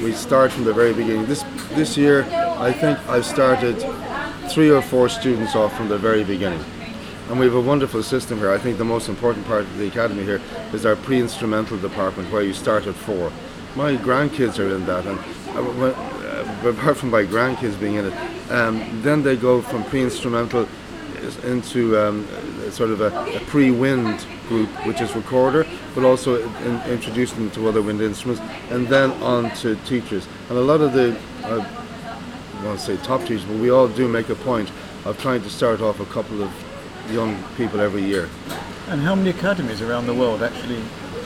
We 0.02 0.12
start 0.14 0.52
from 0.52 0.64
the 0.64 0.74
very 0.74 0.94
beginning. 0.94 1.26
This 1.26 1.44
this 1.72 1.98
year, 1.98 2.24
I 2.58 2.72
think 2.72 2.98
I've 3.08 3.26
started 3.26 3.78
three 4.50 4.70
or 4.70 4.82
four 4.82 5.10
students 5.10 5.56
off 5.56 5.76
from 5.76 5.90
the 5.90 5.98
very 5.98 6.24
beginning, 6.24 6.64
and 7.30 7.40
we 7.40 7.46
have 7.46 7.56
a 7.56 7.62
wonderful 7.62 8.04
system 8.04 8.38
here. 8.38 8.52
I 8.52 8.58
think 8.58 8.78
the 8.78 8.86
most 8.86 9.10
important 9.10 9.46
part 9.48 9.62
of 9.62 9.78
the 9.78 9.88
academy 9.88 10.24
here 10.24 10.42
is 10.74 10.86
our 10.86 10.96
pre-instrumental 10.96 11.78
department, 11.78 12.32
where 12.32 12.44
you 12.44 12.54
start 12.54 12.86
at 12.86 12.96
four. 12.96 13.32
My 13.76 13.98
grandkids 13.98 14.60
are 14.60 14.76
in 14.76 14.86
that, 14.86 15.06
and 15.06 15.20
uh, 15.50 15.90
uh, 15.90 16.70
apart 16.70 16.98
from 16.98 17.10
my 17.10 17.24
grandkids 17.24 17.80
being 17.80 17.96
in 17.96 18.06
it, 18.06 18.52
um, 18.52 19.02
then 19.02 19.24
they 19.24 19.36
go 19.36 19.62
from 19.62 19.84
pre-instrumental 19.86 20.68
into 21.44 21.98
um, 21.98 22.28
sort 22.70 22.92
of 22.92 23.02
a, 23.02 23.08
a 23.36 23.40
pre-wind 23.48 24.26
group, 24.48 24.70
which 24.86 25.02
is 25.02 25.16
recorder, 25.16 25.66
but 25.96 26.04
also 26.04 26.48
in, 26.60 26.82
introduce 26.92 27.32
them 27.34 27.50
to 27.52 27.68
other 27.68 27.82
wind 27.82 28.02
instruments, 28.02 28.42
and 28.70 28.88
then 28.88 29.12
on 29.24 29.50
to 29.56 29.76
teachers. 29.78 30.28
And 30.50 30.58
a 30.58 30.62
lot 30.62 30.82
of 30.82 30.94
the, 30.94 31.18
uh, 31.44 31.68
I 32.60 32.66
want 32.66 32.80
to 32.80 32.86
say 32.86 32.98
top 32.98 33.22
teachers, 33.22 33.46
but 33.46 33.58
we 33.58 33.72
all 33.72 33.88
do 33.88 34.08
make 34.08 34.30
a 34.30 34.36
point 34.36 34.72
of 35.06 35.20
trying 35.20 35.42
to 35.42 35.50
start 35.50 35.82
off 35.82 36.00
a 36.00 36.06
couple 36.06 36.44
of 36.44 36.52
young 37.10 37.42
people 37.56 37.80
every 37.80 38.04
year. 38.04 38.30
And 38.88 39.02
how 39.02 39.16
many 39.16 39.32
academies 39.32 39.82
around 39.82 40.06
the 40.06 40.14
world 40.14 40.44
actually 40.44 40.82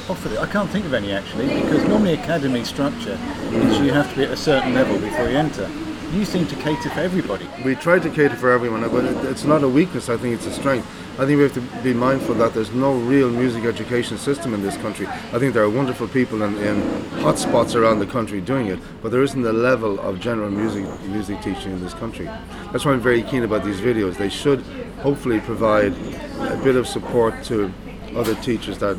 offer 0.08 0.32
it? 0.32 0.40
I 0.40 0.48
can't 0.48 0.70
think 0.70 0.86
of 0.86 0.94
any 0.94 1.12
actually, 1.12 1.48
because 1.62 1.84
normally 1.86 2.14
academy 2.14 2.64
structure 2.64 3.18
is 3.52 3.80
you 3.80 3.92
have 3.92 4.10
to 4.12 4.16
be 4.18 4.24
at 4.24 4.32
a 4.32 4.38
certain 4.38 4.74
level 4.74 4.98
before 5.00 5.30
you 5.30 5.38
enter. 5.38 5.70
You 6.12 6.26
seem 6.26 6.48
to 6.48 6.56
cater 6.56 6.90
for 6.90 7.02
everybody. 7.02 7.48
We 7.64 7.76
try 7.76 8.00
to 8.00 8.10
cater 8.10 8.36
for 8.36 8.50
everyone, 8.50 8.82
but 8.90 9.06
it, 9.06 9.16
it's 9.26 9.44
not 9.44 9.64
a 9.64 9.70
weakness. 9.70 10.10
I 10.10 10.18
think 10.18 10.34
it's 10.34 10.48
a 10.48 10.52
strength. 10.52 10.88
I 11.20 11.26
think 11.26 11.38
we 11.38 11.44
have 11.44 11.54
to 11.54 11.62
be 11.84 11.94
mindful 11.94 12.34
that 12.36 12.56
there's 12.56 12.72
no 12.72 12.94
real 12.94 13.30
music 13.30 13.66
education 13.66 14.18
system 14.18 14.56
in 14.56 14.64
this 14.64 14.76
country. 14.78 15.06
I 15.06 15.38
think 15.38 15.54
there 15.54 15.62
are 15.62 15.70
wonderful 15.70 16.08
people 16.08 16.42
in, 16.42 16.58
in 16.58 17.04
hot 17.20 17.38
spots 17.38 17.76
around 17.76 18.00
the 18.00 18.08
country 18.08 18.42
doing 18.42 18.68
it, 18.68 18.80
but 19.04 19.12
there 19.12 19.22
isn't 19.22 19.42
the 19.44 19.54
level 19.54 20.00
of 20.00 20.20
general 20.20 20.50
music 20.50 20.86
music 21.10 21.42
teaching 21.44 21.74
in 21.74 21.82
this 21.82 21.94
country. 21.94 22.26
That's 22.72 22.86
why 22.86 22.94
I'm 22.94 23.02
very 23.02 23.22
keen 23.22 23.44
about 23.44 23.64
these 23.64 23.80
videos. 23.80 24.18
They 24.18 24.30
should 24.30 24.62
hopefully 25.02 25.40
provide 25.42 25.94
a 26.40 26.60
bit 26.64 26.76
of 26.76 26.88
support 26.88 27.44
to 27.44 27.72
other 28.16 28.34
teachers 28.36 28.80
that 28.80 28.98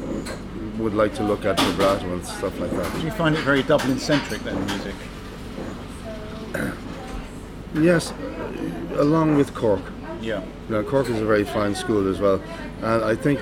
would 0.79 0.95
like 0.95 1.15
to 1.15 1.25
look 1.25 1.45
at 1.45 1.59
vibrato 1.59 2.13
and 2.13 2.25
stuff 2.25 2.59
like 2.61 2.71
that. 2.71 3.01
Do 3.01 3.05
you 3.05 3.11
find 3.11 3.35
it 3.35 3.41
very 3.41 3.65
Dublin 3.65 3.99
centric 3.99 4.43
then, 4.43 4.65
music? 4.67 4.95
Yes, 7.81 8.13
along 8.97 9.37
with 9.37 9.55
Cork. 9.55 9.81
Yeah. 10.21 10.43
Now, 10.69 10.83
Cork 10.83 11.09
is 11.09 11.21
a 11.21 11.25
very 11.25 11.45
fine 11.45 11.75
school 11.75 12.09
as 12.09 12.21
well, 12.21 12.43
and 12.83 13.03
I 13.05 13.15
think 13.15 13.41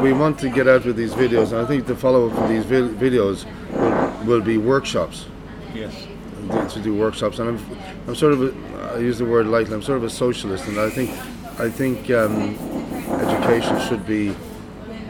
we 0.00 0.12
want 0.12 0.38
to 0.40 0.48
get 0.48 0.66
out 0.66 0.84
with 0.86 0.96
these 0.96 1.12
videos, 1.12 1.52
and 1.52 1.60
I 1.60 1.66
think 1.66 1.86
the 1.86 1.94
follow-up 1.96 2.34
for 2.36 2.48
these 2.48 2.64
vi- 2.64 2.88
videos 3.06 3.44
will, 4.24 4.26
will 4.26 4.40
be 4.40 4.56
workshops 4.56 5.26
Yes. 5.74 5.94
to- 6.50 6.68
to 6.74 6.80
do 6.80 6.94
workshops. 6.94 7.38
And 7.38 7.50
I'm, 7.50 7.58
I'm 8.08 8.14
sort 8.14 8.32
of, 8.32 8.42
a, 8.42 8.94
I 8.94 8.98
use 8.98 9.18
the 9.18 9.24
word 9.26 9.46
lightly. 9.46 9.74
I'm 9.74 9.82
sort 9.82 9.98
of 9.98 10.04
a 10.04 10.10
socialist, 10.10 10.66
and 10.66 10.78
I 10.80 10.88
think, 10.88 11.10
I 11.60 11.68
think 11.68 12.10
um, 12.10 12.56
education 13.20 13.78
should 13.88 14.06
be 14.06 14.34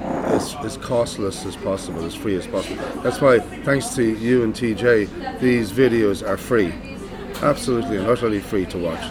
as, 0.03 0.57
as 0.65 0.77
costless 0.79 1.47
as 1.47 1.55
possible, 1.57 2.05
as 2.05 2.15
free 2.17 2.35
as 2.37 2.47
possible. 2.49 2.83
That's 3.03 3.21
why, 3.21 3.39
thanks 3.39 3.95
to 3.95 4.03
you 4.03 4.43
and 4.43 4.53
TJ, 4.55 5.39
these 5.41 5.71
videos 5.71 6.27
are 6.27 6.37
free, 6.37 6.73
absolutely 7.43 7.97
and 7.99 8.07
utterly 8.07 8.41
free 8.41 8.67
to 8.67 8.79
watch. 8.79 9.05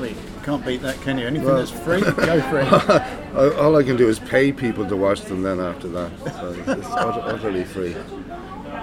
Wait, 0.00 0.16
can't 0.42 0.64
beat 0.64 0.82
that, 0.82 1.00
can 1.02 1.18
you? 1.18 1.26
Anything 1.26 1.46
Well- 1.48 1.56
that's 1.58 1.70
free, 1.70 2.00
go 2.26 2.40
for 2.42 2.60
it. 2.60 3.56
All 3.58 3.76
I 3.76 3.82
can 3.82 3.96
do 3.96 4.08
is 4.08 4.18
pay 4.18 4.52
people 4.52 4.86
to 4.88 4.96
watch 4.96 5.22
them 5.22 5.42
then 5.42 5.60
after 5.60 5.88
that. 5.88 6.10
So 6.24 6.54
it's 6.72 6.86
utterly 6.88 7.64
free. 7.64 7.94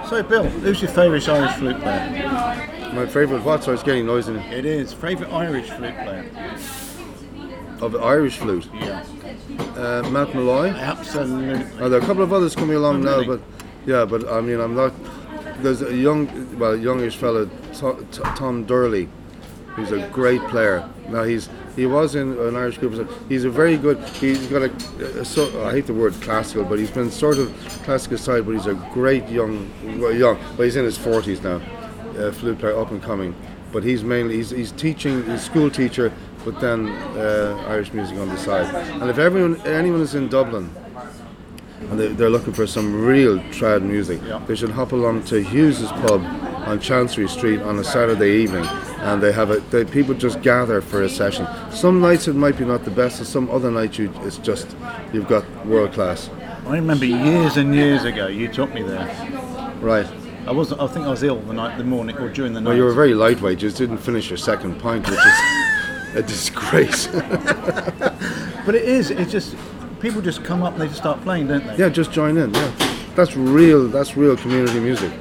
So, 0.08 0.22
Bill, 0.22 0.44
who's 0.44 0.82
your 0.82 0.90
favourite 0.90 1.26
Irish 1.28 1.52
flute 1.54 1.80
player? 1.80 2.90
My 2.92 3.06
favourite 3.06 3.42
what? 3.44 3.64
So 3.64 3.72
it's 3.72 3.82
getting 3.82 4.04
noisy 4.04 4.34
It 4.34 4.66
is. 4.66 4.92
Favourite 4.92 5.32
Irish 5.32 5.70
flute 5.70 5.94
player? 5.94 6.30
of 7.80 7.96
Irish 7.96 8.36
flute. 8.38 8.68
Yeah. 8.74 9.04
Uh, 9.76 10.08
Matt 10.10 10.34
Molloy. 10.34 10.68
Absolutely. 10.68 11.64
Now, 11.80 11.88
there 11.88 11.98
are 11.98 12.02
a 12.02 12.06
couple 12.06 12.22
of 12.22 12.32
others 12.32 12.54
coming 12.54 12.76
along 12.76 13.06
Oh, 13.08 13.20
now, 13.20 13.26
but 13.26 13.40
yeah, 13.86 14.04
but 14.04 14.28
I 14.30 14.40
mean, 14.40 14.60
I'm 14.60 14.74
not. 14.76 14.92
There's 15.62 15.82
a 15.82 15.94
young, 15.94 16.58
well, 16.58 16.76
youngish 16.76 17.16
fellow, 17.16 17.48
To- 17.74 18.06
Tom 18.36 18.64
Durley, 18.64 19.08
who's 19.76 19.92
a 19.92 20.08
great 20.08 20.42
player. 20.48 20.88
Now 21.08 21.22
he's 21.22 21.48
he 21.76 21.86
was 21.86 22.14
in 22.14 22.38
an 22.38 22.56
Irish 22.56 22.78
group. 22.78 23.10
He's 23.28 23.44
a 23.44 23.50
very 23.50 23.76
good. 23.76 23.98
He's 24.20 24.46
got 24.48 24.62
a, 24.62 25.20
a 25.20 25.24
so, 25.24 25.64
I 25.64 25.72
hate 25.72 25.86
the 25.86 25.94
word 25.94 26.14
classical, 26.20 26.64
but 26.64 26.78
he's 26.78 26.90
been 26.90 27.10
sort 27.10 27.38
of 27.38 27.54
classical 27.84 28.18
side. 28.18 28.44
But 28.44 28.52
he's 28.52 28.66
a 28.66 28.74
great 28.92 29.28
young, 29.28 29.70
well, 30.00 30.12
young. 30.12 30.38
But 30.56 30.64
he's 30.64 30.76
in 30.76 30.84
his 30.84 30.98
40s 30.98 31.42
now. 31.42 31.62
Uh, 32.18 32.30
flute 32.32 32.58
player, 32.58 32.78
up 32.78 32.90
and 32.90 33.02
coming. 33.02 33.34
But 33.72 33.84
he's 33.84 34.04
mainly 34.04 34.36
he's, 34.36 34.50
he's 34.50 34.72
teaching. 34.72 35.24
He's 35.24 35.42
school 35.42 35.70
teacher, 35.70 36.12
but 36.44 36.60
then 36.60 36.88
uh, 36.88 37.64
Irish 37.68 37.92
music 37.92 38.18
on 38.18 38.28
the 38.28 38.36
side. 38.36 38.74
And 39.00 39.08
if 39.08 39.18
everyone 39.18 39.60
anyone 39.62 40.00
is 40.02 40.14
in 40.14 40.28
Dublin 40.28 40.70
and 41.90 41.98
they, 41.98 42.08
they're 42.08 42.30
looking 42.30 42.52
for 42.52 42.66
some 42.66 43.04
real 43.04 43.38
trad 43.50 43.82
music, 43.82 44.20
Yeah. 44.24 44.40
they 44.46 44.54
should 44.54 44.70
hop 44.70 44.92
along 44.92 45.24
to 45.24 45.42
Hughes's 45.42 45.90
pub 45.90 46.22
on 46.66 46.78
Chancery 46.80 47.28
Street 47.28 47.60
on 47.62 47.78
a 47.78 47.84
Saturday 47.84 48.42
evening, 48.42 48.64
and 49.00 49.22
they 49.22 49.32
have 49.32 49.50
a 49.50 49.60
they, 49.70 49.84
people 49.84 50.14
just 50.14 50.40
gather 50.42 50.80
for 50.80 51.02
a 51.02 51.08
session. 51.08 51.46
Some 51.72 52.00
nights 52.00 52.28
it 52.28 52.34
might 52.36 52.56
be 52.56 52.64
not 52.64 52.84
the 52.84 52.90
best, 52.90 53.18
and 53.18 53.26
some 53.26 53.50
other 53.50 53.70
nights 53.70 53.98
you 53.98 54.12
it's 54.22 54.38
just 54.38 54.76
you've 55.12 55.28
got 55.28 55.44
world 55.66 55.92
class. 55.92 56.30
I 56.66 56.74
remember 56.76 57.04
years 57.04 57.56
and 57.56 57.74
years 57.74 58.04
ago 58.04 58.28
you 58.28 58.46
took 58.48 58.72
me 58.72 58.82
there. 58.82 59.06
Right. 59.80 60.06
I 60.46 60.52
wasn't. 60.52 60.80
I 60.80 60.86
think 60.88 61.06
I 61.06 61.10
was 61.10 61.22
ill 61.22 61.40
the 61.40 61.52
night, 61.52 61.78
the 61.78 61.84
morning, 61.84 62.16
or 62.18 62.28
during 62.28 62.52
the 62.52 62.60
night. 62.60 62.70
Well, 62.70 62.76
you 62.76 62.84
were 62.84 62.92
very 62.92 63.14
lightweight. 63.14 63.60
You 63.62 63.68
just 63.68 63.78
didn't 63.78 63.98
finish 63.98 64.28
your 64.30 64.36
second 64.38 64.80
pint, 64.80 65.08
which 65.08 65.18
is 65.18 66.14
a 66.16 66.22
disgrace. 66.22 67.08
But 68.64 68.76
it 68.76 68.84
is. 68.84 69.10
It's 69.10 69.32
just 69.32 69.56
people 70.02 70.20
just 70.20 70.44
come 70.44 70.62
up 70.62 70.72
and 70.72 70.82
they 70.82 70.86
just 70.88 70.98
start 70.98 71.20
playing, 71.22 71.46
don't 71.46 71.66
they? 71.66 71.76
yeah, 71.76 71.88
just 71.88 72.12
join 72.12 72.36
in. 72.36 72.52
Yeah, 72.52 72.72
that's 73.14 73.36
real. 73.36 73.86
That's 73.88 74.16
real 74.16 74.36
community 74.36 74.80
music. 74.80 75.12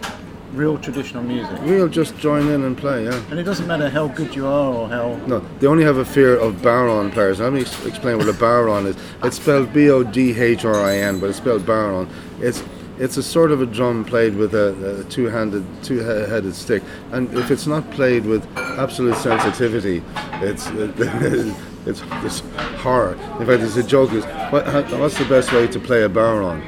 real 0.54 0.78
traditional 0.78 1.24
music. 1.24 1.58
We'll 1.62 1.88
just 1.88 2.18
join 2.18 2.48
in 2.50 2.64
and 2.64 2.78
play, 2.78 3.06
yeah. 3.06 3.24
And 3.30 3.40
it 3.40 3.44
doesn't 3.44 3.68
matter 3.68 3.90
how 3.90 4.10
good 4.10 4.36
you 4.36 4.46
are 4.46 4.74
or 4.74 4.90
how. 4.90 5.16
No, 5.28 5.40
they 5.60 5.68
only 5.68 5.86
have 5.86 5.98
a 5.98 6.04
fear 6.06 6.36
of 6.36 6.56
bodhrán 6.56 7.12
players. 7.14 7.40
Let 7.40 7.54
me 7.54 7.62
explain 7.62 8.18
what 8.18 8.28
a 8.28 8.34
bodhrán 8.34 8.88
is. 8.88 8.98
It's 9.24 9.38
spelled 9.38 9.72
B 9.72 9.90
O 9.90 10.04
D 10.04 10.38
H 10.38 10.66
R 10.66 10.76
I 10.76 10.98
N, 10.98 11.20
but 11.20 11.30
it's 11.30 11.38
spelled 11.38 11.66
baron. 11.66 12.10
It's 12.42 12.64
it's 13.00 13.18
a 13.18 13.24
sort 13.24 13.52
of 13.52 13.62
a 13.62 13.66
drum 13.66 14.04
played 14.06 14.36
with 14.36 14.54
a, 14.54 15.00
a 15.00 15.04
two-handed, 15.06 15.66
two-headed 15.84 16.54
stick, 16.54 16.84
and 17.12 17.34
if 17.34 17.50
it's 17.50 17.66
not 17.66 17.90
played 17.92 18.26
with 18.26 18.46
absolute 18.58 19.16
sensitivity, 19.18 20.04
it's 20.42 20.68
it's, 21.86 22.02
it's 22.24 22.40
horror. 22.82 23.14
In 23.40 23.46
fact, 23.46 23.62
there's 23.62 23.78
a 23.78 23.84
joke: 23.84 24.12
is 24.14 24.26
what, 24.52 24.66
what's 25.00 25.18
the 25.18 25.26
best 25.26 25.52
way 25.52 25.68
to 25.68 25.80
play 25.80 26.04
a 26.04 26.10
bodhrán? 26.10 26.64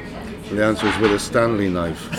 The 0.50 0.64
answer 0.64 0.86
is 0.86 0.98
with 0.98 1.12
a 1.12 1.18
Stanley 1.18 1.68
knife. 1.68 2.08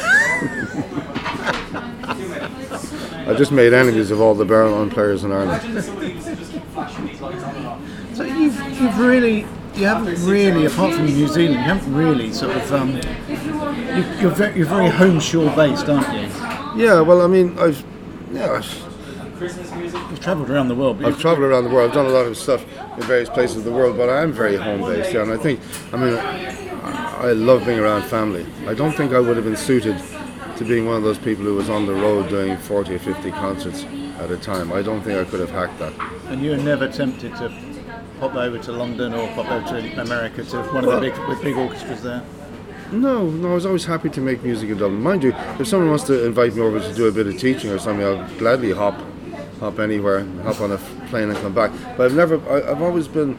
I 3.27 3.34
just 3.34 3.51
made 3.51 3.73
enemies 3.73 4.12
of 4.12 4.21
all 4.21 4.36
the 4.36 4.45
bodhrán 4.45 4.91
players 4.91 5.23
in 5.23 5.31
Ireland. 5.31 5.84
So 8.15 8.23
you've, 8.23 8.79
you've 8.79 8.97
really, 8.99 9.39
you 9.73 9.86
haven't 9.86 10.25
really, 10.25 10.65
apart 10.65 10.93
from 10.93 11.05
New 11.05 11.27
Zealand, 11.27 11.55
you 11.55 11.60
haven't 11.60 11.93
really 11.93 12.31
sort 12.31 12.55
of, 12.55 12.71
um, 12.71 12.95
you, 12.95 14.03
you're, 14.21 14.31
very, 14.31 14.58
you're 14.58 14.67
very 14.67 14.89
home 14.89 15.19
shore 15.19 15.53
based, 15.55 15.89
aren't 15.89 16.08
you? 16.13 16.86
Yeah, 16.86 17.01
well, 17.01 17.21
I 17.21 17.27
mean, 17.27 17.58
I've, 17.60 17.84
yeah, 18.31 18.51
I've, 18.51 19.38
You've 20.10 20.19
travelled 20.19 20.49
around 20.49 20.67
the 20.67 20.75
world. 20.75 21.03
I've 21.03 21.19
travelled 21.19 21.45
around 21.45 21.63
the 21.63 21.69
world. 21.69 21.89
I've 21.89 21.95
done 21.95 22.05
a 22.05 22.10
lot 22.10 22.25
of 22.25 22.38
stuff 22.38 22.63
in 22.97 23.03
various 23.03 23.29
places 23.29 23.58
of 23.58 23.63
the 23.63 23.71
world, 23.71 23.97
but 23.97 24.10
I 24.10 24.21
am 24.21 24.31
very 24.31 24.55
home 24.55 24.81
based. 24.81 25.13
Yeah, 25.13 25.23
and 25.23 25.31
I 25.31 25.38
think, 25.38 25.60
I 25.93 25.97
mean, 25.97 26.17
I, 26.84 27.31
love 27.31 27.65
being 27.65 27.79
around 27.79 28.03
family. 28.03 28.45
I 28.67 28.73
don't 28.73 28.91
think 28.93 29.13
I 29.13 29.19
would 29.19 29.36
have 29.36 29.45
been 29.45 29.58
suited 29.58 29.97
to 30.58 30.63
being 30.63 30.86
one 30.86 30.97
of 30.97 31.03
those 31.03 31.17
people 31.17 31.43
who 31.43 31.55
was 31.55 31.69
on 31.69 31.86
the 31.86 31.93
road 31.93 32.29
doing 32.29 32.58
40 32.58 32.95
or 32.95 32.99
50 32.99 33.31
concerts 33.31 33.84
at 34.19 34.31
a 34.31 34.38
time. 34.38 34.71
I 34.71 34.81
don't 34.81 35.01
think 35.01 35.17
I 35.17 35.29
could 35.29 35.39
have 35.39 35.51
hacked 35.51 35.79
that. 35.79 35.93
And 36.27 36.41
you 36.41 36.51
were 36.51 36.58
never 36.58 36.88
tempted 36.88 37.36
to 37.38 37.49
pop 38.19 38.36
over 38.36 38.58
to 38.58 38.71
London 38.71 39.13
or 39.13 39.27
pop 39.29 39.49
over 39.51 39.67
to 39.81 40.01
America 40.01 40.43
to 40.43 40.58
one 40.63 40.86
of 40.86 40.91
the 40.91 40.99
big, 40.99 41.17
with 41.27 41.41
big 41.41 41.55
orchestras 41.55 42.03
there? 42.03 42.23
No, 42.91 43.29
no, 43.29 43.51
I 43.51 43.53
was 43.55 43.65
always 43.65 43.86
happy 43.86 44.10
to 44.10 44.21
make 44.21 44.43
music 44.43 44.69
in 44.69 44.77
Dublin. 44.77 45.01
Mind 45.01 45.23
you, 45.23 45.34
if 45.60 45.67
someone 45.67 45.89
wants 45.89 46.03
to 46.05 46.25
invite 46.25 46.55
me 46.55 46.62
over 46.62 46.79
to 46.79 46.93
do 46.93 47.08
a 47.08 47.12
bit 47.12 47.27
of 47.27 47.38
teaching 47.38 47.71
or 47.71 47.79
something, 47.79 48.05
I'll 48.05 48.27
gladly 48.38 48.71
hop, 48.71 48.99
hop 49.60 49.80
anywhere, 49.80 50.26
hop 50.44 50.62
on 50.62 50.72
a 50.72 50.78
plane 51.10 51.30
and 51.30 51.38
come 51.39 51.54
back. 51.54 51.72
But 51.98 52.06
I've 52.06 52.15
never, 52.15 52.39
I, 52.50 52.72
I've 52.72 52.82
always 52.82 53.08
been. 53.08 53.38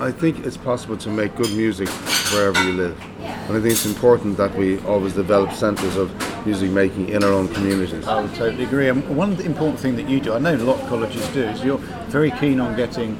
I 0.00 0.10
think 0.10 0.44
it's 0.44 0.56
possible 0.56 0.96
to 0.96 1.10
make 1.10 1.36
good 1.36 1.52
music 1.52 1.88
wherever 2.32 2.60
you 2.64 2.72
live, 2.72 3.00
and 3.20 3.56
I 3.56 3.60
think 3.60 3.66
it's 3.66 3.86
important 3.86 4.36
that 4.36 4.52
we 4.56 4.80
always 4.80 5.12
develop 5.12 5.52
centres 5.52 5.96
of 5.96 6.10
music 6.44 6.70
making 6.70 7.10
in 7.10 7.22
our 7.22 7.32
own 7.32 7.46
communities. 7.54 8.08
I 8.08 8.20
would 8.20 8.34
totally 8.34 8.64
agree. 8.64 8.88
And 8.88 9.16
one 9.16 9.40
important 9.42 9.78
thing 9.78 9.94
that 9.96 10.08
you 10.08 10.18
do, 10.20 10.32
I 10.34 10.40
know 10.40 10.56
a 10.56 10.58
lot 10.58 10.80
of 10.80 10.88
colleges 10.88 11.26
do, 11.28 11.42
is 11.44 11.62
you're 11.62 11.78
very 12.08 12.32
keen 12.32 12.58
on 12.58 12.74
getting 12.74 13.16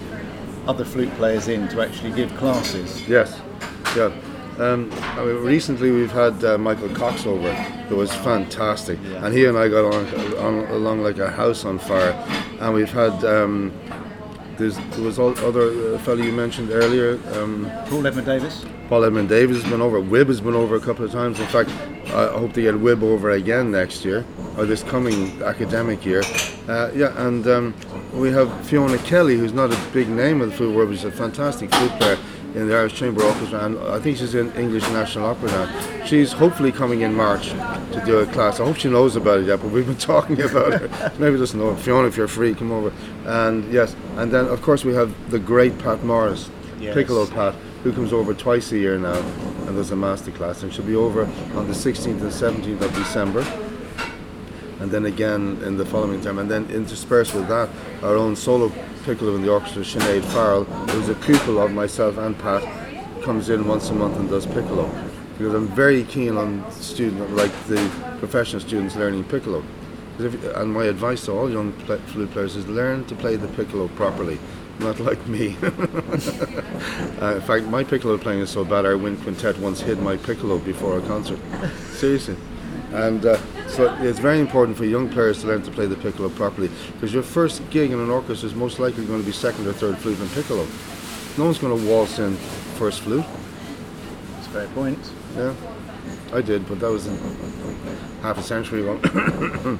other 0.67 0.85
flute 0.85 1.13
players 1.15 1.47
in 1.47 1.69
to 1.69 1.81
actually 1.81 2.13
give 2.13 2.35
classes. 2.37 3.07
Yes, 3.09 3.41
yeah. 3.97 4.11
Um, 4.59 4.91
I 5.17 5.25
mean, 5.25 5.37
recently 5.37 5.91
we've 5.91 6.12
had 6.12 6.45
uh, 6.45 6.59
Michael 6.59 6.91
Cox 6.91 7.27
over, 7.27 7.53
who 7.88 7.97
was 7.97 8.12
fantastic, 8.17 8.99
Yeah. 9.03 9.25
and 9.25 9.35
he 9.35 9.47
and 9.47 9.57
I 9.57 9.69
got 9.69 9.85
on, 9.95 10.07
on 10.37 10.65
along 10.71 11.03
like 11.03 11.19
a 11.19 11.31
house 11.31 11.65
on 11.65 11.79
fire. 11.79 12.12
And 12.61 12.75
we've 12.75 12.93
had 12.93 13.25
um, 13.25 13.73
there's, 14.59 14.77
there 14.77 15.03
was 15.05 15.19
all, 15.19 15.37
other 15.41 15.95
uh, 15.95 15.99
fellow 16.01 16.23
you 16.23 16.33
mentioned 16.33 16.71
earlier, 16.71 17.19
um, 17.35 17.71
Paul 17.87 18.07
Edmund 18.07 18.27
Davies. 18.27 18.65
Paul 18.88 19.05
Edmund 19.05 19.29
Davies 19.31 19.62
has 19.62 19.71
been 19.71 19.81
over. 19.81 20.01
Wibb 20.01 20.29
has 20.29 20.41
been 20.41 20.55
over 20.55 20.77
a 20.77 20.81
couple 20.81 21.05
of 21.05 21.11
times. 21.11 21.41
In 21.41 21.47
fact, 21.47 21.71
I 22.12 22.27
hope 22.38 22.53
to 22.53 22.61
get 22.62 22.75
Wibb 22.75 23.03
over 23.03 23.31
again 23.31 23.71
next 23.71 24.05
year 24.05 24.25
or 24.59 24.67
this 24.67 24.83
coming 24.83 25.43
academic 25.43 26.05
year. 26.05 26.23
Uh, 26.69 26.91
yeah, 26.95 27.27
and 27.27 27.47
um, 27.49 27.75
we 28.12 28.31
have 28.31 28.53
Fiona 28.67 28.99
Kelly, 28.99 29.38
who's 29.38 29.55
not 29.55 29.73
a 29.73 29.81
big 29.93 30.09
name 30.11 30.43
in 30.43 30.51
the 30.51 30.55
flute 30.55 30.77
world, 30.77 30.91
but 30.91 30.97
she's 30.97 31.05
a 31.07 31.11
fantastic 31.11 31.73
flute 31.75 31.93
player 31.93 32.19
in 32.55 32.69
the 32.69 32.77
Irish 32.77 32.95
Chamber 32.95 33.23
Orchestra, 33.23 33.65
and 33.65 33.79
I 33.79 33.99
think 33.99 34.19
she's 34.19 34.35
in 34.35 34.53
English 34.53 34.83
National 34.91 35.27
Opera 35.27 35.51
now. 35.51 36.05
She's 36.05 36.33
hopefully 36.33 36.71
coming 36.71 37.01
in 37.01 37.15
March 37.15 37.49
to 37.51 38.03
do 38.05 38.19
a 38.19 38.27
class. 38.27 38.61
I 38.61 38.65
hope 38.65 38.77
she 38.77 38.91
knows 38.91 39.17
about 39.17 39.41
it 39.41 39.47
yet, 39.47 39.61
but 39.62 39.71
we've 39.71 39.87
been 39.87 39.97
talking 40.12 40.41
about 40.41 40.81
her. 40.81 41.12
Maybe 41.19 41.38
doesn't 41.38 41.59
know. 41.59 41.75
Fiona, 41.77 42.09
if 42.09 42.17
you're 42.17 42.29
free, 42.29 42.55
come 42.55 42.71
over. 42.71 42.93
And 43.25 43.73
yes, 43.73 43.97
and 44.17 44.31
then 44.31 44.47
of 44.47 44.61
course 44.62 44.85
we 44.85 44.93
have 44.95 45.15
the 45.31 45.38
great 45.38 45.79
Pat 45.79 46.03
Morris, 46.05 46.51
Yes. 46.79 46.95
Piccolo 46.95 47.27
Pat, 47.27 47.55
who 47.85 47.93
comes 47.93 48.12
over 48.12 48.35
twice 48.35 48.73
a 48.73 48.79
year 48.79 48.99
now 48.99 49.15
and 49.67 49.77
does 49.77 49.93
a 49.93 49.97
master 49.97 50.33
class, 50.33 50.62
and 50.62 50.75
she'll 50.75 50.85
be 50.85 50.97
over 50.97 51.23
on 51.55 51.69
the 51.69 51.75
16th 51.75 52.21
and 52.21 52.31
17th 52.31 52.81
of 52.81 52.95
December 52.95 53.47
and 54.81 54.91
then 54.91 55.07
again 55.07 55.59
in 55.65 55.77
the 55.77 55.85
following 55.87 56.21
term, 56.21 56.41
and 56.41 56.51
then 56.51 56.69
interspersed 56.71 57.35
with 57.35 57.47
that, 57.47 57.69
our 58.03 58.17
own 58.17 58.35
solo 58.35 58.73
piccolo 59.05 59.35
in 59.35 59.43
the 59.43 59.51
orchestra, 59.51 59.83
Sinead 59.83 60.25
Farrell, 60.33 60.65
who's 60.65 61.09
a 61.09 61.15
pupil 61.15 61.61
of 61.61 61.73
myself 61.73 62.17
and 62.19 62.38
Pat, 62.38 62.62
comes 63.23 63.49
in 63.51 63.67
once 63.67 63.91
a 63.91 63.95
month 63.95 64.17
and 64.17 64.29
does 64.29 64.47
piccolo. 64.47 64.91
Because 65.38 65.55
I'm 65.55 65.69
very 65.69 66.05
keen 66.05 66.37
on 66.37 66.71
student, 66.73 67.35
like 67.35 67.53
the 67.67 67.91
professional 68.19 68.61
students 68.61 68.97
learning 68.97 69.25
piccolo. 69.25 69.62
if- 70.19 70.57
and 70.57 70.73
my 70.73 70.85
advice 70.85 71.25
to 71.25 71.33
all 71.33 71.51
young 71.51 71.73
flute 71.73 72.31
players 72.33 72.55
is 72.55 72.67
learn 72.69 73.05
to 73.07 73.15
play 73.15 73.35
the 73.35 73.49
piccolo 73.49 73.88
properly, 73.88 74.38
not 74.79 75.01
like 75.01 75.27
me. 75.27 75.57
uh, 75.62 77.35
in 77.35 77.41
fact, 77.41 77.65
my 77.67 77.83
piccolo 77.83 78.19
playing 78.19 78.41
is 78.41 78.51
so 78.51 78.65
bad, 78.65 78.85
our 78.85 78.97
wind 78.97 79.21
quintet 79.23 79.59
once 79.59 79.81
hid 79.81 79.99
my 80.01 80.17
piccolo 80.19 80.59
before 80.59 80.99
a 80.99 81.01
concert. 81.03 81.38
Seriously. 81.93 82.37
And 82.93 83.25
uh, 83.25 83.38
so 83.73 83.97
it's 84.01 84.19
very 84.19 84.39
important 84.39 84.77
for 84.77 84.85
young 84.85 85.09
players 85.09 85.41
to 85.41 85.47
learn 85.47 85.63
to 85.63 85.71
play 85.71 85.87
the 85.87 85.97
piccolo 85.97 86.29
properly 86.29 86.71
because 86.93 87.13
your 87.15 87.23
first 87.23 87.69
gig 87.71 87.91
in 87.91 87.99
an 87.99 88.11
orchestra 88.11 88.49
is 88.49 88.55
most 88.55 88.79
likely 88.79 89.05
going 89.07 89.21
to 89.21 89.27
be 89.27 89.33
second 89.33 89.67
or 89.67 89.73
third 89.73 89.97
flute 89.99 90.19
and 90.21 90.31
piccolo. 90.33 90.67
No 91.39 91.45
one's 91.45 91.59
going 91.59 91.79
to 91.79 91.87
waltz 91.89 92.19
in 92.19 92.37
first 92.77 93.01
flute. 93.01 93.25
That's 94.35 94.47
a 94.47 94.51
fair 94.51 94.69
point. 94.69 94.99
Yeah, 95.37 95.55
I 96.33 96.43
did, 96.43 96.69
but 96.69 96.81
that 96.81 96.91
was 96.91 97.07
in 97.07 97.17
half 98.21 98.37
a 98.37 98.43
century 98.43 98.83
ago. 98.83 98.99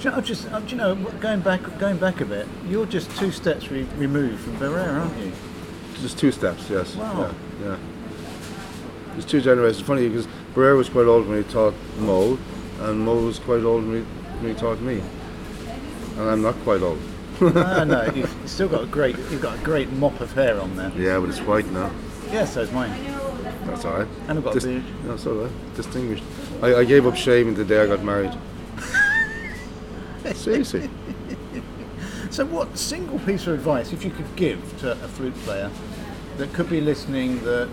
Do 0.00 0.04
you 0.04 0.10
know, 0.12 0.16
I'm 0.16 0.24
just, 0.24 0.50
uh, 0.50 0.60
do 0.60 0.70
you 0.70 0.76
know, 0.78 0.94
going 1.20 1.40
back, 1.40 1.60
going 1.78 1.98
back 1.98 2.22
a 2.22 2.24
bit, 2.24 2.48
you're 2.66 2.86
just 2.86 3.14
two 3.18 3.30
steps 3.30 3.70
re- 3.70 3.86
removed 3.98 4.40
from 4.40 4.56
Barrère, 4.56 4.98
aren't 4.98 5.14
you? 5.18 5.30
Just 6.00 6.18
two 6.18 6.32
steps, 6.32 6.70
yes. 6.70 6.96
Wow. 6.96 7.34
Yeah, 7.60 7.68
yeah. 7.68 7.76
There's 9.12 9.26
two 9.26 9.42
generations. 9.42 9.86
Funny 9.86 10.08
because 10.08 10.26
Barrère 10.54 10.78
was 10.78 10.88
quite 10.88 11.04
old 11.04 11.28
when 11.28 11.42
he 11.42 11.50
taught 11.50 11.74
Mo, 11.98 12.38
and 12.80 13.00
Mo 13.00 13.26
was 13.26 13.38
quite 13.38 13.62
old 13.62 13.86
when 13.86 14.06
he, 14.42 14.54
taught 14.54 14.80
me. 14.80 15.02
And 16.16 16.28
I'm 16.28 16.42
not 16.42 16.54
quite 16.62 16.82
old. 16.82 16.98
no, 17.40 17.84
no, 17.84 18.04
you've 18.14 18.34
still 18.46 18.68
got 18.68 18.84
a 18.84 18.86
great, 18.86 19.16
you've 19.16 19.42
got 19.42 19.58
a 19.58 19.62
great 19.62 19.90
mop 19.92 20.20
of 20.20 20.32
hair 20.32 20.60
on 20.60 20.76
there. 20.76 20.92
Yeah, 20.96 21.18
but 21.18 21.28
it's 21.30 21.40
white 21.40 21.66
now. 21.66 21.90
Yeah, 22.30 22.44
so's 22.44 22.70
mine. 22.72 22.92
That's 23.64 23.84
all 23.84 23.98
right. 23.98 24.08
And 24.28 24.38
I've 24.38 24.44
got 24.44 24.56
a 24.56 24.60
Dis- 24.60 24.64
beard. 24.64 24.84
That's 25.04 25.26
all 25.26 25.34
right. 25.34 25.74
Distinguished. 25.74 26.24
I, 26.62 26.76
I 26.76 26.84
gave 26.84 27.06
up 27.06 27.16
shaving 27.16 27.54
the 27.54 27.64
day 27.64 27.82
I 27.82 27.86
got 27.86 28.02
married. 28.02 28.32
Seriously. 30.34 30.88
So, 32.30 32.44
what 32.46 32.78
single 32.78 33.18
piece 33.20 33.46
of 33.46 33.54
advice, 33.54 33.92
if 33.92 34.04
you 34.04 34.10
could 34.10 34.36
give 34.36 34.78
to 34.80 34.92
a 34.92 35.08
flute 35.08 35.34
player 35.38 35.70
that 36.36 36.52
could 36.52 36.70
be 36.70 36.80
listening 36.80 37.42
that 37.44 37.68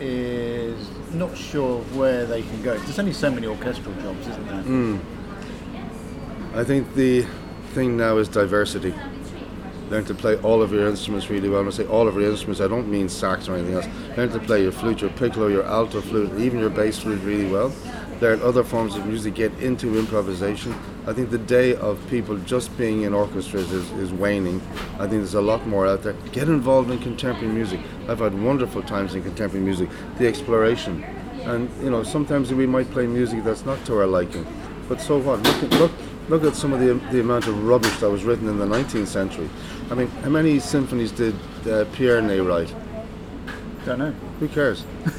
is 0.00 0.88
not 1.18 1.36
sure 1.36 1.80
where 1.94 2.26
they 2.26 2.42
can 2.42 2.62
go? 2.62 2.76
There's 2.78 2.98
only 2.98 3.12
so 3.12 3.30
many 3.30 3.46
orchestral 3.46 3.94
jobs, 3.96 4.26
isn't 4.26 4.46
there? 4.46 4.62
Mm. 4.62 5.00
I 6.54 6.64
think 6.64 6.94
the 6.94 7.26
thing 7.74 7.96
now 7.96 8.16
is 8.18 8.28
diversity. 8.28 8.94
Learn 9.90 10.04
to 10.06 10.14
play 10.14 10.36
all 10.38 10.62
of 10.62 10.72
your 10.72 10.88
instruments 10.88 11.30
really 11.30 11.48
well. 11.48 11.60
When 11.60 11.68
I 11.68 11.76
say 11.76 11.86
all 11.86 12.08
of 12.08 12.16
your 12.16 12.30
instruments, 12.30 12.60
I 12.60 12.66
don't 12.66 12.88
mean 12.88 13.08
sax 13.08 13.48
or 13.48 13.54
anything 13.54 13.74
else. 13.74 13.86
Learn 14.16 14.30
to 14.30 14.40
play 14.40 14.62
your 14.62 14.72
flute, 14.72 15.00
your 15.00 15.10
piccolo, 15.10 15.46
your 15.46 15.64
alto 15.64 16.00
flute, 16.00 16.40
even 16.40 16.58
your 16.58 16.70
bass 16.70 16.98
flute 16.98 17.22
really 17.22 17.48
well. 17.50 17.72
Learn 18.20 18.40
other 18.42 18.64
forms 18.64 18.96
of 18.96 19.06
music, 19.06 19.34
get 19.34 19.52
into 19.60 19.98
improvisation. 19.98 20.74
I 21.08 21.12
think 21.12 21.30
the 21.30 21.38
day 21.38 21.76
of 21.76 22.04
people 22.10 22.36
just 22.38 22.76
being 22.76 23.02
in 23.02 23.14
orchestras 23.14 23.70
is, 23.70 23.88
is 23.92 24.12
waning. 24.12 24.60
I 24.94 25.06
think 25.06 25.22
there's 25.22 25.34
a 25.34 25.40
lot 25.40 25.64
more 25.64 25.86
out 25.86 26.02
there. 26.02 26.14
Get 26.32 26.48
involved 26.48 26.90
in 26.90 26.98
contemporary 26.98 27.52
music. 27.54 27.80
I've 28.08 28.18
had 28.18 28.34
wonderful 28.34 28.82
times 28.82 29.14
in 29.14 29.22
contemporary 29.22 29.64
music. 29.64 29.88
The 30.18 30.26
exploration. 30.26 31.04
And, 31.44 31.70
you 31.80 31.90
know, 31.90 32.02
sometimes 32.02 32.52
we 32.52 32.66
might 32.66 32.90
play 32.90 33.06
music 33.06 33.44
that's 33.44 33.64
not 33.64 33.84
to 33.86 34.00
our 34.00 34.06
liking. 34.06 34.44
But 34.88 35.00
so 35.00 35.18
what? 35.18 35.40
Look 35.44 35.62
at, 35.62 35.70
look, 35.78 35.92
look 36.28 36.42
at 36.42 36.56
some 36.56 36.72
of 36.72 36.80
the, 36.80 36.94
the 37.12 37.20
amount 37.20 37.46
of 37.46 37.64
rubbish 37.64 37.96
that 37.98 38.10
was 38.10 38.24
written 38.24 38.48
in 38.48 38.58
the 38.58 38.66
19th 38.66 39.06
century. 39.06 39.48
I 39.92 39.94
mean, 39.94 40.08
how 40.08 40.30
many 40.30 40.58
symphonies 40.58 41.12
did 41.12 41.36
uh, 41.68 41.84
Pierre 41.92 42.20
Ney 42.20 42.40
write? 42.40 42.74
Don't 43.84 44.00
know. 44.00 44.10
Who 44.40 44.48
cares? 44.48 44.84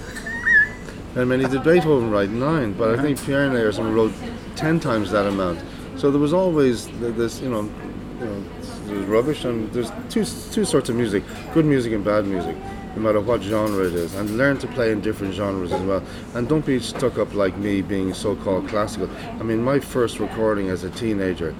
How 1.15 1.25
many 1.25 1.45
did 1.45 1.63
Beethoven 1.63 2.11
write? 2.11 2.29
Nine. 2.29 2.73
But 2.73 2.99
I 2.99 3.01
think 3.01 3.19
Pierre 3.23 3.49
Ney 3.49 3.61
or 3.61 3.71
someone 3.71 3.95
wrote 3.95 4.13
ten 4.55 4.79
times 4.79 5.09
that 5.09 5.25
amount. 5.25 5.59
So 5.97 6.11
there 6.11 6.21
was 6.21 6.33
always 6.33 6.87
this, 6.99 7.41
you 7.41 7.49
know, 7.49 7.63
you 8.19 8.25
know, 8.25 8.43
there's 8.85 9.05
rubbish 9.05 9.45
and 9.45 9.71
there's 9.73 9.89
two 10.09 10.25
two 10.51 10.63
sorts 10.63 10.89
of 10.89 10.95
music: 10.95 11.23
good 11.53 11.65
music 11.65 11.93
and 11.93 12.03
bad 12.05 12.25
music. 12.25 12.55
no 12.95 13.03
matter 13.03 13.21
what 13.21 13.41
genre 13.41 13.85
it 13.85 13.93
is, 13.93 14.15
and 14.15 14.37
learn 14.37 14.57
to 14.57 14.67
play 14.67 14.91
in 14.91 15.01
different 15.01 15.33
genres 15.33 15.71
as 15.71 15.81
well. 15.81 16.03
And 16.33 16.49
don't 16.49 16.65
be 16.65 16.79
stuck 16.79 17.19
up 17.19 17.33
like 17.35 17.55
me 17.57 17.81
being 17.81 18.13
so-called 18.13 18.67
classical. 18.69 19.09
I 19.39 19.43
mean, 19.43 19.63
my 19.63 19.79
first 19.79 20.19
recording 20.19 20.69
as 20.69 20.83
a 20.83 20.89
teenager, 20.89 21.53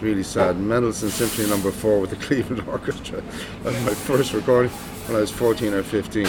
really 0.00 0.22
sad, 0.22 0.58
Mendelssohn 0.58 1.10
Symphony 1.10 1.48
Number 1.50 1.70
Four 1.70 2.00
with 2.00 2.10
the 2.10 2.16
Cleveland 2.26 2.66
Orchestra. 2.68 3.22
That's 3.62 3.84
my 3.84 3.94
first 3.94 4.32
recording 4.32 4.70
when 5.06 5.16
I 5.16 5.20
was 5.20 5.30
14 5.30 5.74
or 5.74 5.82
15. 5.82 6.26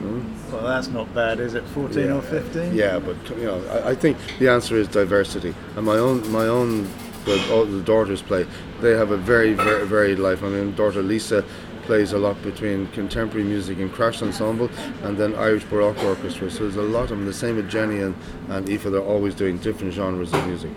Well, 0.00 0.62
that's 0.62 0.88
not 0.88 1.12
bad, 1.14 1.40
is 1.40 1.54
it? 1.54 1.64
14 1.68 2.10
or 2.10 2.22
15? 2.22 2.74
Yeah, 2.74 2.98
but 2.98 3.16
you 3.36 3.44
know, 3.44 3.64
I, 3.68 3.90
I 3.90 3.94
think 3.94 4.16
the 4.38 4.48
answer 4.48 4.76
is 4.76 4.88
diversity. 4.88 5.54
And 5.76 5.84
my 5.84 5.96
own, 5.96 6.30
my 6.32 6.46
own, 6.46 6.88
the, 7.24 7.52
all 7.52 7.66
the 7.66 7.82
daughters 7.82 8.22
play. 8.22 8.46
They 8.80 8.92
have 8.92 9.10
a 9.10 9.16
very, 9.16 9.52
very, 9.52 9.86
varied 9.86 10.18
life. 10.18 10.42
I 10.42 10.48
mean, 10.48 10.74
daughter 10.74 11.02
Lisa 11.02 11.44
plays 11.82 12.12
a 12.12 12.18
lot 12.18 12.40
between 12.42 12.86
contemporary 12.88 13.44
music 13.44 13.78
and 13.78 13.92
crash 13.92 14.22
ensemble, 14.22 14.70
and 15.02 15.18
then 15.18 15.34
Irish 15.34 15.64
Baroque 15.64 16.02
orchestra. 16.02 16.50
So 16.50 16.60
there's 16.60 16.76
a 16.76 16.82
lot 16.82 17.04
of 17.04 17.10
them. 17.10 17.26
The 17.26 17.32
same 17.32 17.56
with 17.56 17.70
Jenny 17.70 18.00
and 18.00 18.14
and 18.48 18.68
Aoife. 18.68 18.84
They're 18.84 19.00
always 19.00 19.34
doing 19.34 19.58
different 19.58 19.92
genres 19.92 20.32
of 20.32 20.46
music. 20.46 20.70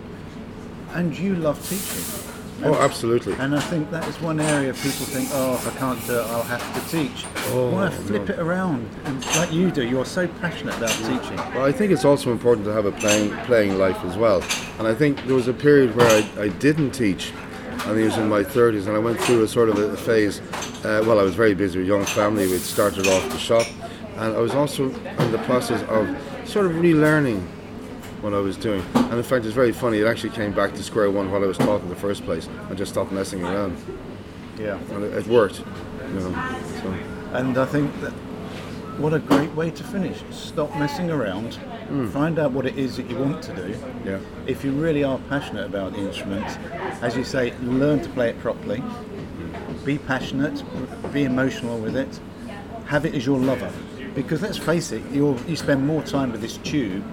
And 0.90 1.16
you 1.16 1.34
love 1.36 1.58
teaching. 1.68 2.23
Oh, 2.62 2.74
absolutely. 2.76 3.34
And 3.34 3.54
I 3.54 3.60
think 3.60 3.90
that 3.90 4.06
is 4.08 4.20
one 4.20 4.40
area 4.40 4.72
people 4.72 5.06
think, 5.06 5.28
oh, 5.32 5.54
if 5.54 5.66
I 5.66 5.78
can't 5.78 6.06
do 6.06 6.18
it, 6.18 6.26
I'll 6.26 6.42
have 6.44 6.62
to 6.74 6.96
teach. 6.96 7.26
Oh, 7.48 7.70
Why 7.70 7.90
flip 7.90 8.28
no. 8.28 8.34
it 8.34 8.38
around? 8.40 8.88
And 9.04 9.24
like 9.36 9.52
you 9.52 9.70
do, 9.70 9.86
you're 9.86 10.06
so 10.06 10.28
passionate 10.28 10.76
about 10.76 10.90
teaching. 10.90 11.36
Well, 11.36 11.64
I 11.64 11.72
think 11.72 11.92
it's 11.92 12.04
also 12.04 12.30
important 12.32 12.66
to 12.66 12.72
have 12.72 12.86
a 12.86 12.92
playing 12.92 13.30
playing 13.46 13.78
life 13.78 14.02
as 14.04 14.16
well. 14.16 14.42
And 14.78 14.86
I 14.86 14.94
think 14.94 15.24
there 15.26 15.34
was 15.34 15.48
a 15.48 15.52
period 15.52 15.94
where 15.96 16.08
I, 16.08 16.42
I 16.42 16.48
didn't 16.48 16.92
teach, 16.92 17.32
and 17.86 17.98
it 17.98 18.04
was 18.04 18.16
in 18.16 18.28
my 18.28 18.42
30s, 18.42 18.86
and 18.86 18.96
I 18.96 18.98
went 18.98 19.20
through 19.20 19.42
a 19.42 19.48
sort 19.48 19.68
of 19.68 19.78
a 19.78 19.96
phase. 19.96 20.40
Uh, 20.84 21.02
well, 21.06 21.18
I 21.18 21.22
was 21.22 21.34
very 21.34 21.54
busy 21.54 21.78
with 21.78 21.86
a 21.86 21.88
young 21.88 22.04
family. 22.04 22.46
We'd 22.46 22.60
started 22.60 23.06
off 23.06 23.28
the 23.30 23.38
shop, 23.38 23.66
and 24.16 24.34
I 24.34 24.38
was 24.38 24.54
also 24.54 24.90
in 24.90 25.32
the 25.32 25.42
process 25.44 25.82
of 25.88 26.48
sort 26.48 26.66
of 26.66 26.72
relearning 26.72 27.46
what 28.24 28.32
I 28.32 28.40
was 28.40 28.56
doing. 28.56 28.82
And 28.94 29.12
in 29.12 29.22
fact, 29.22 29.44
it's 29.44 29.54
very 29.54 29.70
funny. 29.70 29.98
It 29.98 30.06
actually 30.06 30.30
came 30.30 30.52
back 30.52 30.72
to 30.74 30.82
square 30.82 31.10
one 31.10 31.30
what 31.30 31.42
I 31.42 31.46
was 31.46 31.58
taught 31.58 31.82
in 31.82 31.90
the 31.90 31.94
first 31.94 32.24
place. 32.24 32.48
I 32.70 32.74
just 32.74 32.90
stopped 32.92 33.12
messing 33.12 33.44
around, 33.44 33.76
Yeah. 34.58 34.78
and 34.92 35.04
it, 35.04 35.12
it 35.12 35.26
worked. 35.26 35.62
You 36.08 36.20
know, 36.20 36.32
so. 36.82 36.94
And 37.34 37.58
I 37.58 37.66
think 37.66 38.00
that 38.00 38.12
what 38.98 39.12
a 39.12 39.18
great 39.18 39.52
way 39.54 39.70
to 39.72 39.84
finish. 39.84 40.22
Stop 40.30 40.74
messing 40.76 41.10
around. 41.10 41.54
Hmm. 41.54 42.08
Find 42.08 42.38
out 42.38 42.52
what 42.52 42.64
it 42.64 42.78
is 42.78 42.96
that 42.96 43.10
you 43.10 43.16
want 43.18 43.42
to 43.42 43.54
do. 43.54 43.76
Yeah. 44.06 44.18
If 44.46 44.64
you 44.64 44.72
really 44.72 45.04
are 45.04 45.18
passionate 45.28 45.66
about 45.66 45.92
the 45.92 45.98
instrument, 45.98 46.46
as 47.02 47.14
you 47.16 47.24
say, 47.24 47.52
learn 47.58 48.00
to 48.00 48.08
play 48.08 48.30
it 48.30 48.40
properly. 48.40 48.82
Be 49.84 49.98
passionate. 49.98 50.62
Be 51.12 51.24
emotional 51.24 51.78
with 51.78 51.94
it. 51.94 52.18
Have 52.86 53.04
it 53.04 53.14
as 53.14 53.26
your 53.26 53.38
lover. 53.38 53.70
Because 54.14 54.42
let's 54.42 54.58
face 54.58 54.92
it, 54.92 55.02
you 55.10 55.38
you 55.48 55.56
spend 55.56 55.84
more 55.86 56.02
time 56.02 56.30
with 56.30 56.40
this 56.40 56.58
tube 56.58 57.04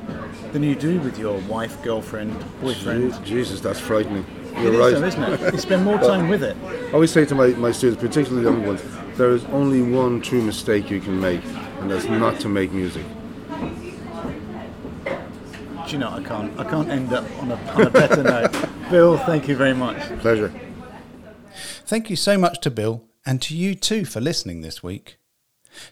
than 0.51 0.63
you 0.63 0.75
do 0.75 0.99
with 0.99 1.17
your 1.17 1.39
wife, 1.41 1.81
girlfriend, 1.83 2.33
boyfriend. 2.61 3.23
Jesus, 3.25 3.59
that's 3.59 3.79
frightening. 3.79 4.25
You're 4.57 4.73
is 4.73 4.79
right. 4.79 4.93
though, 4.93 5.07
isn't 5.07 5.23
it? 5.23 5.53
You 5.53 5.59
spend 5.59 5.83
more 5.83 5.97
time 5.97 6.29
with 6.29 6.43
it. 6.43 6.55
I 6.63 6.91
always 6.93 7.11
say 7.11 7.25
to 7.25 7.35
my, 7.35 7.47
my 7.47 7.71
students, 7.71 8.01
particularly 8.03 8.43
the 8.43 8.51
young 8.51 8.65
ones, 8.65 8.83
there 9.17 9.31
is 9.31 9.45
only 9.45 9.81
one 9.81 10.21
true 10.21 10.41
mistake 10.41 10.89
you 10.89 10.99
can 10.99 11.19
make, 11.19 11.43
and 11.79 11.89
that's 11.89 12.05
not 12.05 12.39
to 12.41 12.49
make 12.49 12.71
music. 12.71 13.05
Do 15.05 15.97
you 15.97 15.97
know, 15.97 16.09
I 16.09 16.21
can't, 16.23 16.59
I 16.59 16.63
can't 16.63 16.89
end 16.89 17.11
up 17.13 17.25
on 17.41 17.51
a, 17.51 17.55
on 17.55 17.81
a 17.87 17.89
better 17.89 18.23
note. 18.23 18.51
Bill, 18.91 19.17
thank 19.17 19.47
you 19.47 19.55
very 19.55 19.73
much. 19.73 19.97
Pleasure. 20.19 20.53
Thank 21.85 22.09
you 22.09 22.15
so 22.15 22.37
much 22.37 22.59
to 22.61 22.71
Bill 22.71 23.03
and 23.25 23.41
to 23.41 23.55
you 23.55 23.75
too 23.75 24.05
for 24.05 24.21
listening 24.21 24.61
this 24.61 24.83
week. 24.83 25.17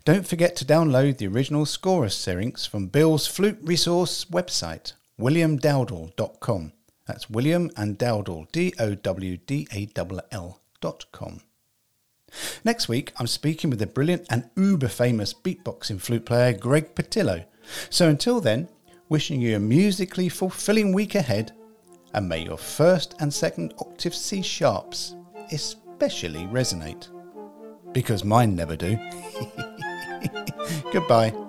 Don't 0.06 0.28
forget 0.28 0.56
to 0.58 0.66
download 0.66 1.18
the 1.18 1.28
original 1.28 1.66
Scorus 1.66 2.16
Syrinx 2.16 2.66
from 2.66 2.88
Bill's 2.88 3.28
flute 3.28 3.60
resource 3.62 4.26
website, 4.26 4.94
williamdowdall.com. 5.20 6.74
That's 7.06 7.30
William 7.30 7.72
and 7.76 7.98
Dowdall, 7.98 8.52
D 8.52 8.74
O 8.80 8.94
W 8.94 9.38
D 9.38 9.68
A 9.74 9.90
L 9.96 10.22
L 10.32 10.60
dot 10.80 11.06
com. 11.12 11.42
Next 12.64 12.88
week, 12.88 13.12
I'm 13.18 13.28
speaking 13.28 13.70
with 13.70 13.80
the 13.80 13.88
brilliant 13.88 14.28
and 14.30 14.50
uber 14.56 14.88
famous 14.88 15.34
beatboxing 15.34 16.00
flute 16.02 16.26
player 16.26 16.54
Greg 16.54 16.94
Pattillo. 16.94 17.46
So 17.90 18.08
until 18.08 18.40
then, 18.40 18.68
wishing 19.10 19.42
you 19.42 19.56
a 19.56 19.60
musically 19.60 20.30
fulfilling 20.30 20.94
week 20.94 21.16
ahead, 21.16 21.52
and 22.14 22.30
may 22.30 22.44
your 22.44 22.58
first 22.58 23.16
and 23.20 23.34
second 23.34 23.74
octave 23.80 24.16
C 24.16 24.42
sharps 24.42 25.16
especially 25.52 26.46
resonate. 26.46 27.08
Because 27.92 28.24
mine 28.24 28.56
never 28.56 28.76
do. 28.76 29.00
Goodbye. 30.94 31.49